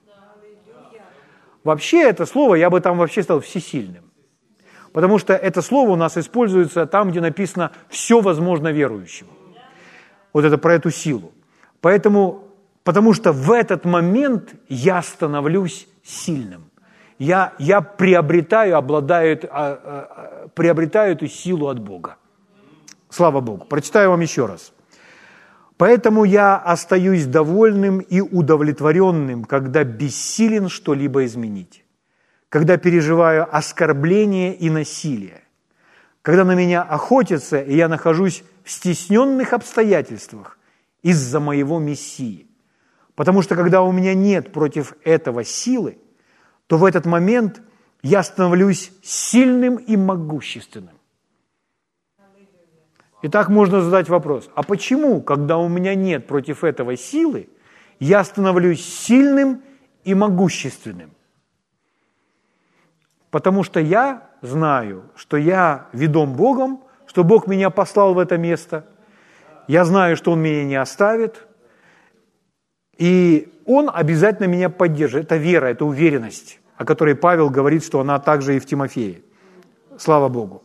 [1.65, 4.05] Вообще это слово, я бы там вообще стал всесильным.
[4.93, 9.40] Потому что это слово у нас используется там, где написано «все возможно верующему».
[10.33, 11.33] Вот это про эту силу.
[11.81, 12.45] Поэтому,
[12.85, 16.71] потому что в этот момент я становлюсь сильным
[17.21, 22.17] я, я приобретаю, обладаю, а, а, приобретаю эту силу от Бога.
[23.11, 23.67] Слава Богу.
[23.67, 24.73] Прочитаю вам еще раз.
[25.77, 31.85] Поэтому я остаюсь довольным и удовлетворенным, когда бессилен что-либо изменить,
[32.49, 35.43] когда переживаю оскорбление и насилие,
[36.23, 40.59] когда на меня охотятся, и я нахожусь стесненных обстоятельствах
[41.03, 42.47] из-за моего Мессии.
[43.15, 45.99] Потому что когда у меня нет против этого силы–
[46.71, 47.63] то в этот момент
[48.01, 50.95] я становлюсь сильным и могущественным.
[53.23, 57.49] Итак, можно задать вопрос, а почему, когда у меня нет против этого силы,
[57.99, 59.63] я становлюсь сильным
[60.05, 61.11] и могущественным?
[63.33, 68.87] Потому что я знаю, что я ведом Богом, что Бог меня послал в это место.
[69.69, 71.47] Я знаю, что Он меня не оставит.
[72.97, 75.25] И Он обязательно меня поддержит.
[75.25, 79.21] Это вера, это уверенность о которой Павел говорит, что она также и в Тимофее.
[79.99, 80.63] Слава Богу.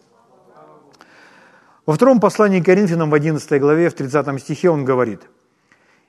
[1.86, 5.24] Во втором послании к Коринфянам в 11 главе, в 30 стихе он говорит,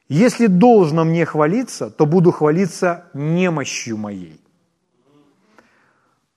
[0.09, 4.41] «Если должно мне хвалиться, то буду хвалиться немощью моей».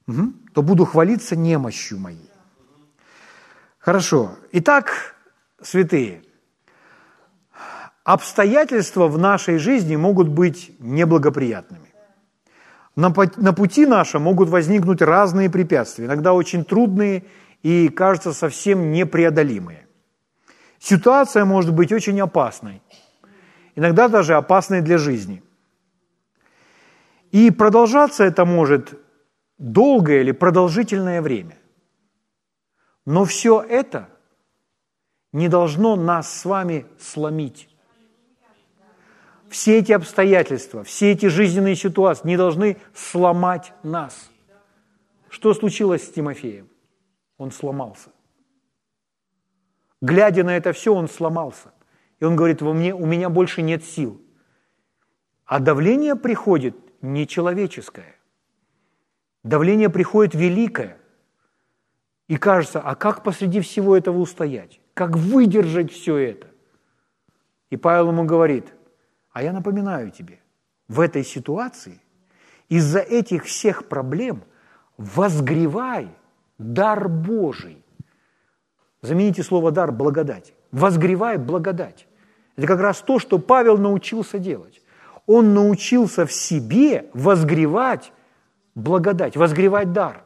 [0.08, 0.34] Угу.
[0.56, 2.29] То буду хвалиться немощью моей.
[3.90, 4.36] Хорошо.
[4.52, 5.16] Итак,
[5.64, 6.22] святые,
[8.04, 11.92] обстоятельства в нашей жизни могут быть неблагоприятными.
[12.96, 13.10] На
[13.52, 17.24] пути нашем могут возникнуть разные препятствия, иногда очень трудные
[17.64, 19.88] и, кажется, совсем непреодолимые.
[20.78, 22.84] Ситуация может быть очень опасной,
[23.74, 25.42] иногда даже опасной для жизни.
[27.32, 28.94] И продолжаться это может
[29.58, 31.56] долгое или продолжительное время.
[33.10, 34.08] Но все это
[35.32, 37.68] не должно нас с вами сломить
[39.50, 44.30] все эти обстоятельства, все эти жизненные ситуации не должны сломать нас.
[45.28, 46.70] Что случилось с Тимофеем?
[47.40, 48.12] Он сломался.
[50.02, 51.74] Глядя на это все, он сломался.
[52.20, 54.22] И он говорит, у меня, у меня больше нет сил.
[55.46, 58.16] А давление приходит нечеловеческое.
[59.42, 60.99] Давление приходит великое.
[62.30, 64.80] И кажется, а как посреди всего этого устоять?
[64.94, 66.48] Как выдержать все это?
[67.70, 68.74] И Павел ему говорит–
[69.34, 70.40] А я напоминаю тебе,
[70.88, 72.02] в этой ситуации
[72.68, 74.44] из-за этих всех проблем
[74.98, 76.10] возгревай
[76.58, 77.84] дар Божий.
[79.02, 80.54] Замените слово дар благодать.
[80.72, 82.08] Возгревай благодать.
[82.58, 84.82] Это как раз то, что Павел научился делать.
[85.26, 88.12] Он научился в себе возгревать
[88.76, 90.24] благодать, возгревать дар,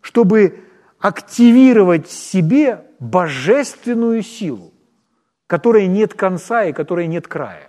[0.00, 0.64] чтобы
[1.04, 4.72] активировать в себе божественную силу,
[5.46, 7.68] которой нет конца и которой нет края.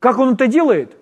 [0.00, 0.94] Как он это делает?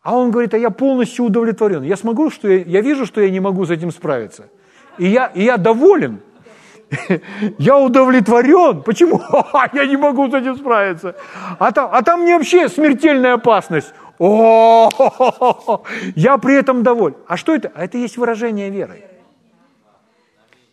[0.00, 1.82] А он говорит, а я полностью удовлетворен.
[1.82, 4.48] Я смогу, что я, я вижу, что я не могу с этим справиться.
[4.96, 6.20] И я, и я доволен.
[7.58, 8.82] Я удовлетворен.
[8.82, 9.20] Почему?
[9.74, 11.14] Я не могу с этим справиться.
[11.58, 13.92] А там, а там мне вообще смертельная опасность.
[14.18, 15.82] О,
[16.14, 17.16] я при этом доволен.
[17.26, 17.72] А что это?
[17.74, 19.11] А это есть выражение веры.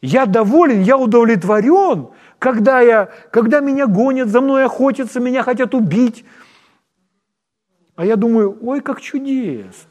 [0.01, 6.25] Я доволен, я удовлетворен, когда, я, когда меня гонят, за мной охотятся, меня хотят убить.
[7.95, 9.89] А я думаю, ой, как чудесно.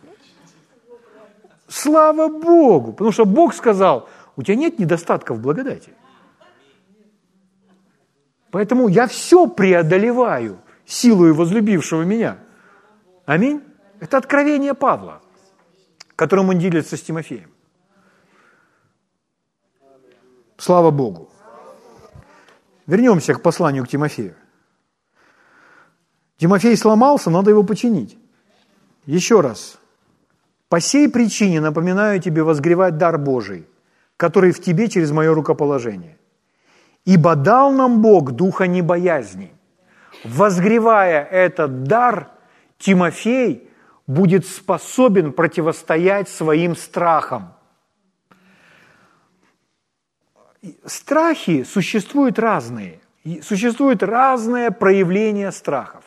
[1.68, 5.92] Слава Богу, потому что Бог сказал, у тебя нет недостатков в благодати.
[8.50, 12.38] Поэтому я все преодолеваю силой возлюбившего меня.
[13.26, 13.62] Аминь.
[14.00, 15.20] Это откровение Павла,
[16.16, 17.50] которым он делится с Тимофеем.
[20.58, 21.28] Слава Богу.
[22.86, 24.34] Вернемся к посланию к Тимофею.
[26.36, 28.18] Тимофей сломался, надо его починить.
[29.06, 29.78] Еще раз.
[30.68, 33.66] По сей причине напоминаю тебе возгревать дар Божий,
[34.16, 36.18] который в тебе через мое рукоположение.
[37.04, 39.52] Ибо дал нам Бог духа небоязни.
[40.24, 42.30] Возгревая этот дар,
[42.78, 43.70] Тимофей
[44.08, 47.54] будет способен противостоять своим страхам.
[50.84, 53.00] Страхи существуют разные.
[53.42, 56.04] Существуют разные проявления страхов.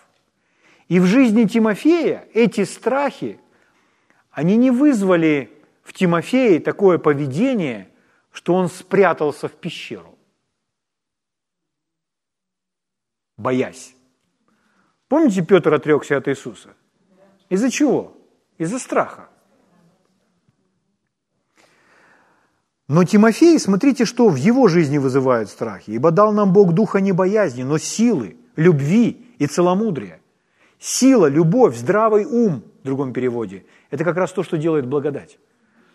[0.87, 3.39] И в жизни Тимофея эти страхи,
[4.31, 5.49] они не вызвали
[5.83, 7.89] в Тимофее такое поведение,
[8.31, 10.17] что он спрятался в пещеру,
[13.37, 13.95] боясь.
[15.07, 16.75] Помните, Петр отрекся от Иисуса?
[17.49, 18.17] Из-за чего?
[18.57, 19.30] Из-за страха.
[22.91, 25.91] Но Тимофей, смотрите, что в его жизни вызывает страхи.
[25.91, 30.19] «Ибо дал нам Бог духа не боязни, но силы, любви и целомудрия».
[30.77, 35.39] Сила, любовь, здравый ум, в другом переводе, это как раз то, что делает благодать.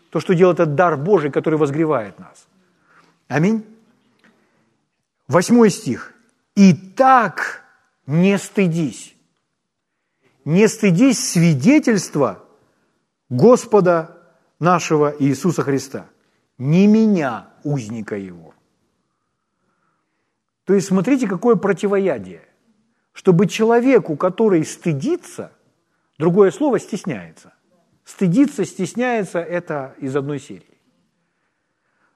[0.09, 2.47] То, что делает этот дар Божий, который возгревает нас.
[3.29, 3.63] Аминь.
[5.29, 6.15] Восьмой стих.
[6.55, 7.63] «И так
[8.07, 9.15] не стыдись.
[10.47, 12.43] Не стыдись свидетельства
[13.29, 14.17] Господа
[14.59, 16.07] нашего Иисуса Христа,
[16.59, 18.55] не меня, узника Его».
[20.65, 22.43] То есть смотрите, какое противоядие–
[23.17, 25.51] чтобы человеку, который стыдится,
[26.19, 27.55] другое слово стесняется.
[28.05, 30.79] Стыдиться, стесняется– это из одной серии.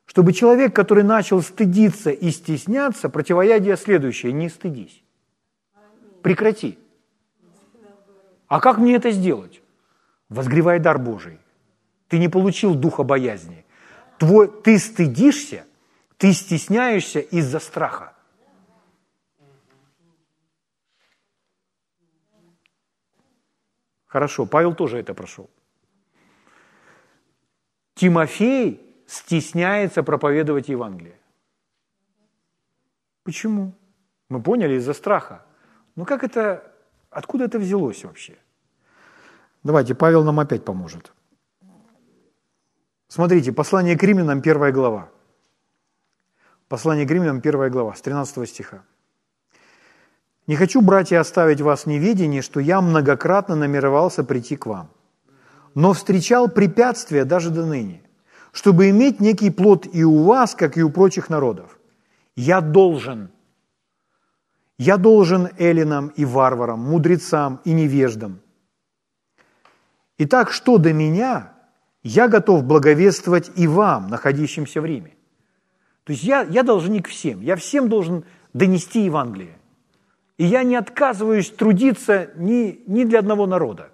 [0.05, 5.03] Чтобы человек, который начал стыдиться и стесняться, противоядие следующее– не стыдись.
[6.23, 6.79] Прекрати.
[8.47, 9.63] А как мне это сделать?
[10.29, 11.39] Возгревай дар Божий.
[12.09, 13.65] Ты не получил духа боязни.
[14.21, 15.65] Твой, ты стыдишься,
[16.19, 18.13] ты стесняешься из-за страха.
[24.07, 25.49] Хорошо, Павел тоже это прошел.
[27.95, 31.19] Тимофей стесняется проповедовать Евангелие.
[33.23, 33.73] Почему?
[34.29, 35.47] Мы поняли из-за страха.
[35.97, 36.71] Ну как это,
[37.09, 38.37] откуда это взялось вообще?
[39.63, 41.11] Давайте, Павел нам опять поможет.
[43.11, 45.09] Смотрите, послание к римлянам, первая глава.
[46.69, 48.85] Послание к римлянам, первая глава, с 13 стиха.
[50.47, 54.91] Не хочу, братья, оставить вас в неведении, что я многократно намеревался прийти к вам,
[55.75, 58.01] но встречал препятствия даже до ныне,
[58.53, 61.81] чтобы иметь некий плод и у вас, как и у прочих народов.
[62.37, 63.33] Я должен,
[64.79, 68.41] я должен эллинам и варварам, мудрецам и невеждам.
[70.17, 71.55] Итак, что до меня,
[72.03, 75.15] я готов благовествовать и вам, находящимся в Риме.
[76.05, 79.59] То есть я, я должник всем, я всем должен донести Евангелие.
[80.39, 83.91] И я не отказываюсь трудиться ни, ни для одного народа.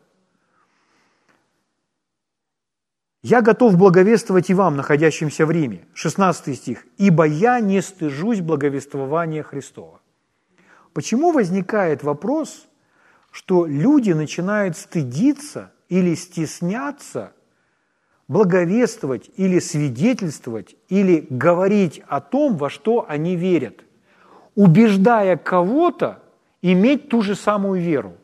[3.22, 5.84] Я готов благовествовать и вам, находящимся в Риме.
[5.94, 6.86] 16 стих.
[6.96, 10.00] «Ибо я не стыжусь благовествования Христова».
[10.92, 12.68] Почему возникает вопрос,
[13.32, 17.32] что люди начинают стыдиться или стесняться
[18.28, 23.84] благовествовать или свидетельствовать или говорить о том, во что они верят,
[24.54, 26.22] убеждая кого-то
[26.62, 28.16] иметь ту же самую веру.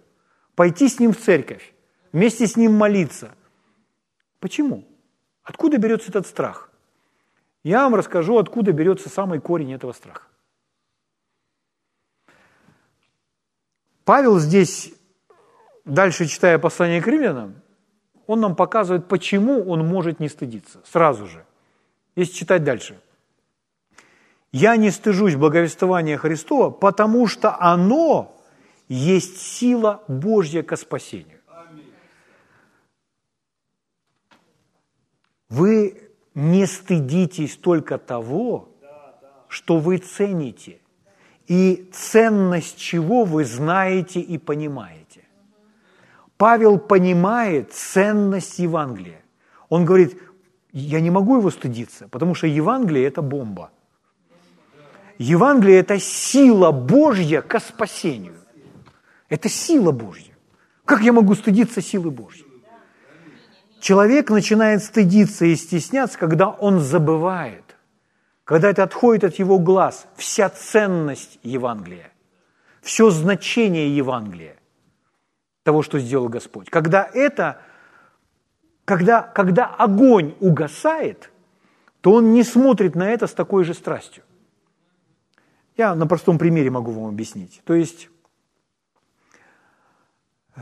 [0.55, 1.73] пойти с ним в церковь,
[2.13, 3.35] вместе с ним молиться.
[4.39, 4.85] Почему?
[5.43, 6.71] Откуда берется этот страх?
[7.65, 10.27] Я вам расскажу, откуда берется самый корень этого страха.
[14.05, 14.93] Павел здесь,
[15.85, 17.62] дальше читая послание к римлянам,
[18.33, 20.81] он нам показывает, почему он может не стыдиться.
[20.85, 21.45] Сразу же.
[22.17, 22.99] Если читать дальше.
[24.53, 28.35] «Я не стыжусь благовествования Христова, потому что оно
[28.89, 31.39] есть сила Божья ко спасению».
[35.49, 38.71] Вы не стыдитесь только того,
[39.49, 40.79] что вы цените,
[41.47, 45.02] и ценность чего вы знаете и понимаете.
[46.43, 49.23] Павел понимает ценность Евангелия.
[49.69, 50.21] Он говорит,
[50.73, 53.71] я не могу его стыдиться, потому что Евангелие– это бомба.
[55.19, 58.35] Евангелие– это сила Божья к спасению.
[59.29, 60.35] Это сила Божья.
[60.85, 62.49] Как я могу стыдиться силы Божьей?
[63.81, 67.77] Человек начинает стыдиться и стесняться, когда он забывает,
[68.43, 72.11] когда это отходит от его глаз, вся ценность Евангелия,
[72.81, 74.57] все значение Евангелия,
[75.63, 76.71] того, что сделал Господь.
[76.71, 77.61] Когда это,
[78.85, 81.31] когда, когда огонь угасает,
[82.01, 84.25] то он не смотрит на это с такой же страстью.
[85.77, 87.63] Я на простом примере могу вам объяснить.
[87.65, 88.11] То есть
[90.57, 90.61] э,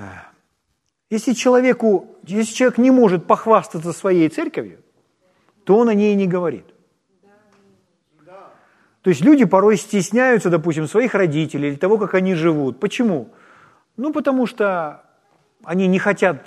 [1.09, 4.81] если, человеку, если человек не может похвастаться своей церковью,
[5.65, 6.67] то он о ней не говорит.
[9.03, 12.81] То есть люди порой стесняются, допустим, своих родителей или того, как они живут.
[12.81, 13.31] Почему?
[14.01, 15.05] Ну, потому что
[15.63, 16.47] они не хотят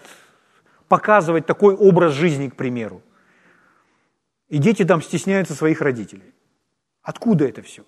[0.88, 3.04] показывать такой образ жизни, к примеру.
[4.50, 6.34] И дети там стесняются своих родителей.
[7.04, 7.84] Откуда это все?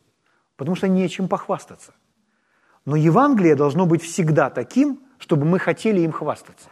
[0.56, 1.96] Потому что нечем похвастаться.
[2.86, 6.70] Но Евангелие должно быть всегда таким, чтобы мы хотели им хвастаться.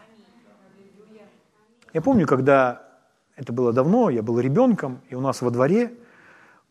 [1.94, 2.88] Я помню, когда
[3.36, 5.96] это было давно, я был ребенком, и у нас во дворе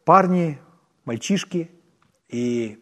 [0.04, 0.60] парни,
[1.04, 1.68] мальчишки,
[2.28, 2.80] и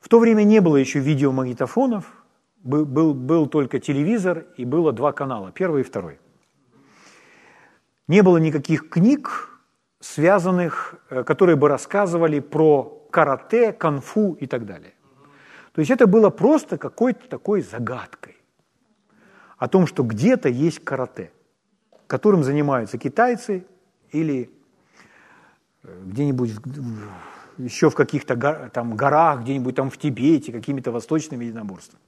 [0.00, 2.21] в то время не было еще видеомагнитофонов,
[2.62, 6.18] был, был, был только телевизор, и было два канала, первый и второй.
[8.08, 9.50] Не было никаких книг,
[10.00, 14.94] связанных, э, которые бы рассказывали про карате, конфу и так далее.
[15.72, 18.36] То есть это было просто какой-то такой загадкой
[19.56, 21.32] о том, что где-то есть карате,
[22.06, 23.64] которым занимаются китайцы
[24.10, 24.50] или
[25.82, 26.52] э, где-нибудь
[27.58, 32.02] еще в каких-то там горах, где-нибудь там в Тибете, какими-то восточными единоборствами.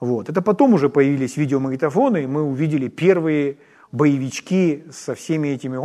[0.00, 0.28] Вот.
[0.28, 3.58] Это потом уже появились видеомагнитофоны, и мы увидели первые
[3.92, 5.76] боевички со всеми этими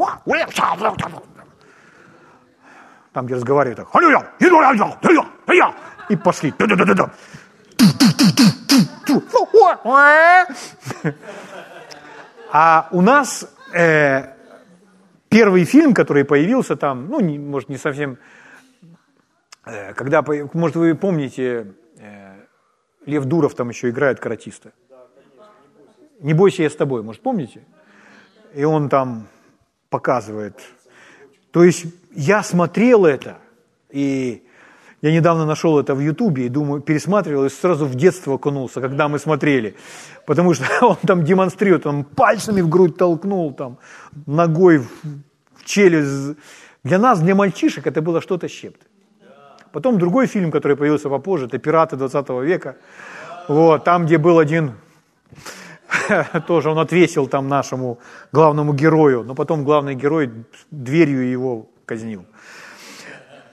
[3.13, 3.89] там, где разговаривают так,
[6.09, 6.53] и пошли.
[12.51, 14.33] А у нас э,
[15.29, 18.17] первый фильм, который появился там, ну, не, может, не совсем,
[19.65, 21.67] э, когда, может, вы помните,
[23.05, 24.71] Лев Дуров там еще играет каратиста.
[26.19, 27.63] Не бойся, я с тобой, может, помните?
[28.53, 29.27] И он там
[29.89, 30.59] показывает.
[31.51, 33.37] То есть я смотрел это,
[33.89, 34.43] и
[35.01, 39.07] я недавно нашел это в Ютубе и думаю, пересматривал и сразу в детство окунулся, когда
[39.07, 39.75] мы смотрели.
[40.25, 43.77] Потому что он там демонстрирует, он пальцами в грудь толкнул, там,
[44.25, 46.37] ногой в челюсть.
[46.83, 48.85] Для нас, для мальчишек, это было что-то чем-то.
[49.71, 52.77] Потом другой фильм, который появился попозже, это «Пираты 20 века».
[53.47, 54.73] Вот, там, где был один,
[56.47, 57.99] тоже он отвесил там нашему
[58.31, 60.31] главному герою, но потом главный герой
[60.71, 62.25] дверью его казнил.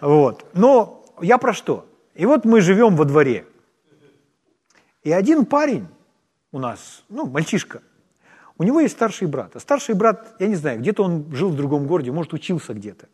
[0.01, 0.45] Вот.
[0.53, 1.87] Но я про что?
[2.15, 3.47] И вот мы живем во дворе.
[5.03, 5.87] И один парень
[6.53, 7.81] у нас, ну, мальчишка,
[8.59, 9.55] у него есть старший брат.
[9.55, 13.07] А старший брат, я не знаю, где-то он жил в другом городе, может, учился где-то.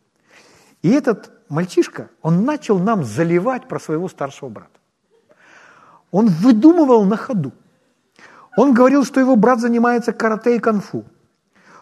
[0.82, 4.70] И этот мальчишка, он начал нам заливать про своего старшего брата.
[6.10, 7.52] Он выдумывал на ходу.
[8.56, 11.04] Он говорил, что его брат занимается карате и конфу,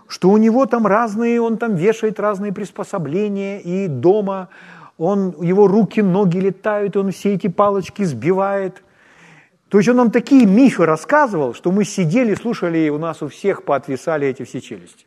[0.06, 4.48] что у него там разные, он там вешает разные приспособления, и дома
[4.98, 8.84] он, его руки, ноги летают, он все эти палочки сбивает.
[9.68, 13.28] То есть он нам такие мифы рассказывал, что мы сидели, слушали, и у нас у
[13.28, 15.06] всех поотвисали эти все челюсти.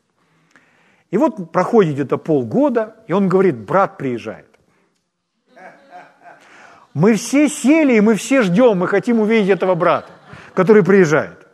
[1.14, 4.48] И вот проходит где-то полгода, и он говорит, брат приезжает.
[6.96, 10.10] Мы все сели, и мы все ждем, мы хотим увидеть этого брата,
[10.56, 11.46] который приезжает.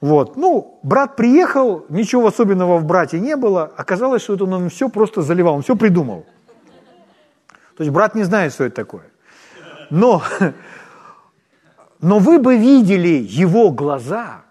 [0.00, 0.36] Вот.
[0.36, 3.72] Ну, брат приехал, ничего особенного в брате не было.
[3.76, 6.26] Оказалось, что это он все просто заливал, он все придумал.
[7.76, 9.04] То есть брат не знает, что это такое.
[9.90, 10.20] Но,
[12.00, 14.42] Но вы бы видели его глаза,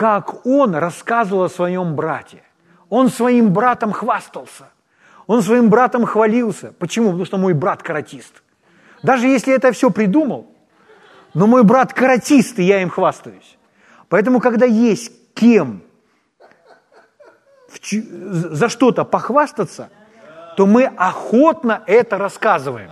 [0.00, 2.42] как он рассказывал о своем брате.
[2.88, 4.70] Он своим братом хвастался.
[5.26, 6.72] Он своим братом хвалился.
[6.78, 7.08] Почему?
[7.08, 8.42] Потому что мой брат каратист.
[9.02, 10.46] Даже если это все придумал,
[11.34, 13.58] но мой брат каратист, и я им хвастаюсь.
[14.08, 15.82] Поэтому, когда есть кем
[17.90, 19.90] за что-то похвастаться,
[20.56, 22.88] то мы охотно это рассказываем.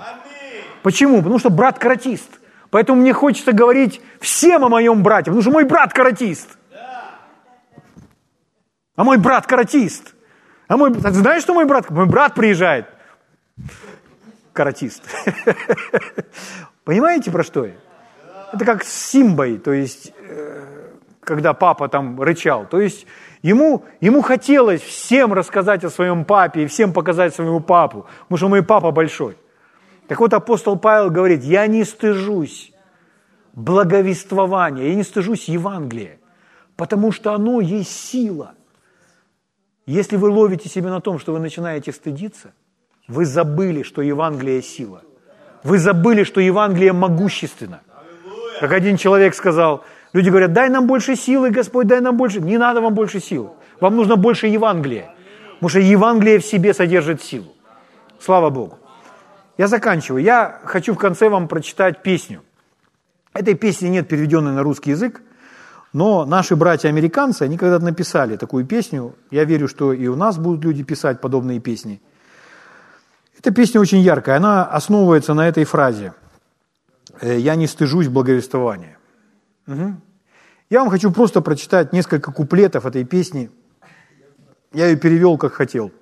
[0.82, 1.22] Почему?
[1.22, 2.28] Потому что брат каратист.
[2.68, 6.57] Поэтому мне хочется говорить всем о моем брате, потому что мой брат каратист.
[8.98, 10.16] А мой брат каратист.
[10.66, 11.88] А мой, знаешь, что мой брат?
[11.88, 12.86] Мой брат приезжает.
[14.52, 15.04] Каратист.
[16.84, 17.74] Понимаете, про что я?
[18.52, 20.88] Это как с Симбой, то есть, э,
[21.20, 22.66] когда папа там рычал.
[22.66, 23.06] То есть,
[23.40, 28.48] ему, ему хотелось всем рассказать о своем папе и всем показать своему папу, потому что
[28.48, 29.38] мой папа большой.
[30.08, 32.72] Так вот, апостол Павел говорит, я не стыжусь
[33.52, 36.18] благовествования, я не стыжусь Евангелия,
[36.74, 38.56] потому что оно есть сила.
[39.88, 42.52] Если вы ловите себя на том, что вы начинаете стыдиться,
[43.08, 45.00] вы забыли, что Евангелие– сила.
[45.64, 47.80] Вы забыли, что Евангелие могущественно.
[48.60, 52.38] Как один человек сказал, люди говорят, дай нам больше силы, Господь, дай нам больше.
[52.38, 53.54] Не надо вам больше сил.
[53.80, 55.14] Вам нужно больше Евангелия.
[55.54, 57.54] Потому что Евангелие в себе содержит силу.
[58.20, 58.78] Слава Богу.
[59.56, 60.22] Я заканчиваю.
[60.22, 62.42] Я хочу в конце вам прочитать песню.
[63.32, 65.22] Этой песни нет переведенной на русский язык,
[65.92, 69.14] но наши братья-американцы, они когда-то написали такую песню.
[69.30, 72.00] Я верю, что и у нас будут люди писать подобные песни.
[73.38, 76.12] Эта песня очень яркая, она основывается на этой фразе
[77.20, 78.98] «Э, «Я не стыжусь благовествования».
[79.66, 79.94] Угу.
[80.70, 83.50] Я вам хочу просто прочитать несколько куплетов этой песни.
[84.72, 85.92] Я ее перевел, как хотел.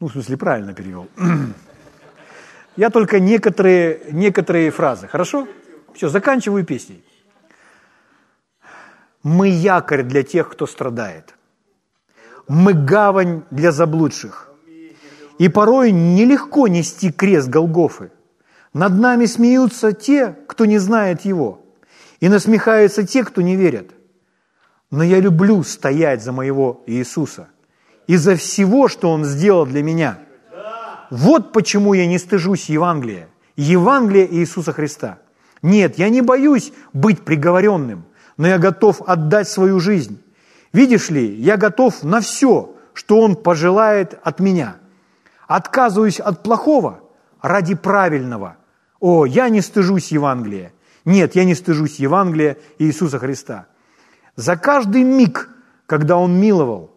[0.00, 1.08] Ну, в смысле, правильно перевел.
[2.76, 5.06] Я только некоторые, некоторые фразы.
[5.06, 5.46] Хорошо?
[5.94, 7.04] Все, заканчиваю песней.
[9.24, 11.34] Мы якорь для тех, кто страдает.
[12.46, 14.50] Мы гавань для заблудших.
[15.38, 18.12] И порой нелегко нести крест Голгофы.
[18.74, 21.62] Над нами смеются те, кто не знает Его.
[22.20, 23.92] И насмехаются те, кто не верят.
[24.90, 27.48] Но я люблю стоять за моего Иисуса.
[28.06, 30.18] И за всего, что Он сделал для меня.
[31.10, 33.28] Вот почему я не стыжусь Евангелия.
[33.56, 35.18] Евангелия Иисуса Христа.
[35.62, 38.04] Нет, я не боюсь быть приговоренным–
[38.36, 40.20] но я готов отдать свою жизнь.
[40.72, 44.76] Видишь ли, я готов на все, что Он пожелает от меня.
[45.46, 47.00] Отказываюсь от плохого
[47.42, 48.56] ради правильного.
[49.00, 50.72] О, я не стыжусь Евангелия.
[51.04, 53.66] Нет, я не стыжусь Евангелия Иисуса Христа.
[54.36, 55.48] За каждый миг,
[55.86, 56.90] когда Он миловал,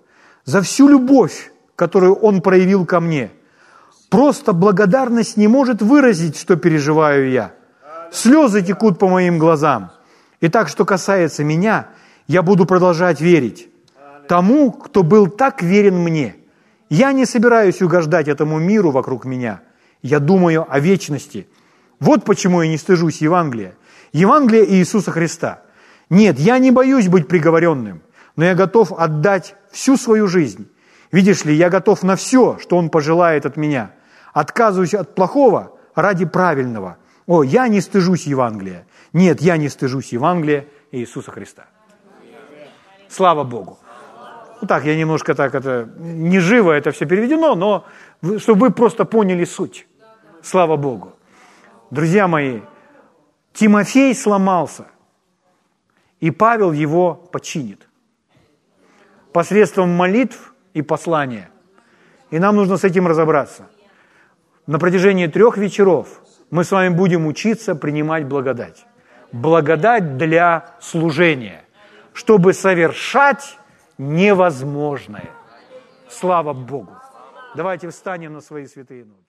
[0.45, 3.31] за всю любовь, которую Он проявил ко мне,
[4.09, 7.53] просто благодарность не может выразить, что переживаю я.
[8.11, 9.91] Слезы текут по моим глазам–
[10.41, 11.89] Итак, что касается меня,
[12.27, 13.69] я буду продолжать верить
[14.27, 16.35] тому, кто был так верен мне.
[16.89, 19.61] Я не собираюсь угождать этому миру вокруг меня.
[20.01, 21.47] Я думаю о вечности.
[21.99, 23.75] Вот почему я не стыжусь Евангелия.
[24.13, 25.61] Евангелия Иисуса Христа.
[26.09, 28.01] Нет, я не боюсь быть приговоренным,
[28.35, 30.69] но я готов отдать всю свою жизнь.
[31.11, 33.91] Видишь ли, я готов на все, что Он пожелает от меня.
[34.33, 36.97] Отказываюсь от плохого ради правильного.
[37.25, 38.85] О, я не стыжусь Евангелия.
[39.17, 41.65] Нет, я не стыжусь Евангелия Иисуса Христа.
[43.09, 43.79] Слава Богу.
[44.61, 47.83] Ну так, я немножко так это, не живо это все переведено, но
[48.37, 49.87] чтобы вы просто поняли суть.
[50.43, 51.13] Слава Богу.
[51.89, 52.61] Друзья мои,
[53.53, 54.85] Тимофей сломался,
[56.19, 57.87] и Павел его починит.
[59.33, 61.49] Посредством молитв и послания.
[62.29, 63.65] И нам нужно с этим разобраться.
[64.67, 68.85] На протяжении трех вечеров мы с вами будем учиться принимать благодать
[69.31, 71.63] благодать для служения,
[72.13, 73.57] чтобы совершать
[73.97, 75.29] невозможное.
[76.09, 76.97] Слава Богу!
[77.55, 79.26] Давайте встанем на свои святые ноги.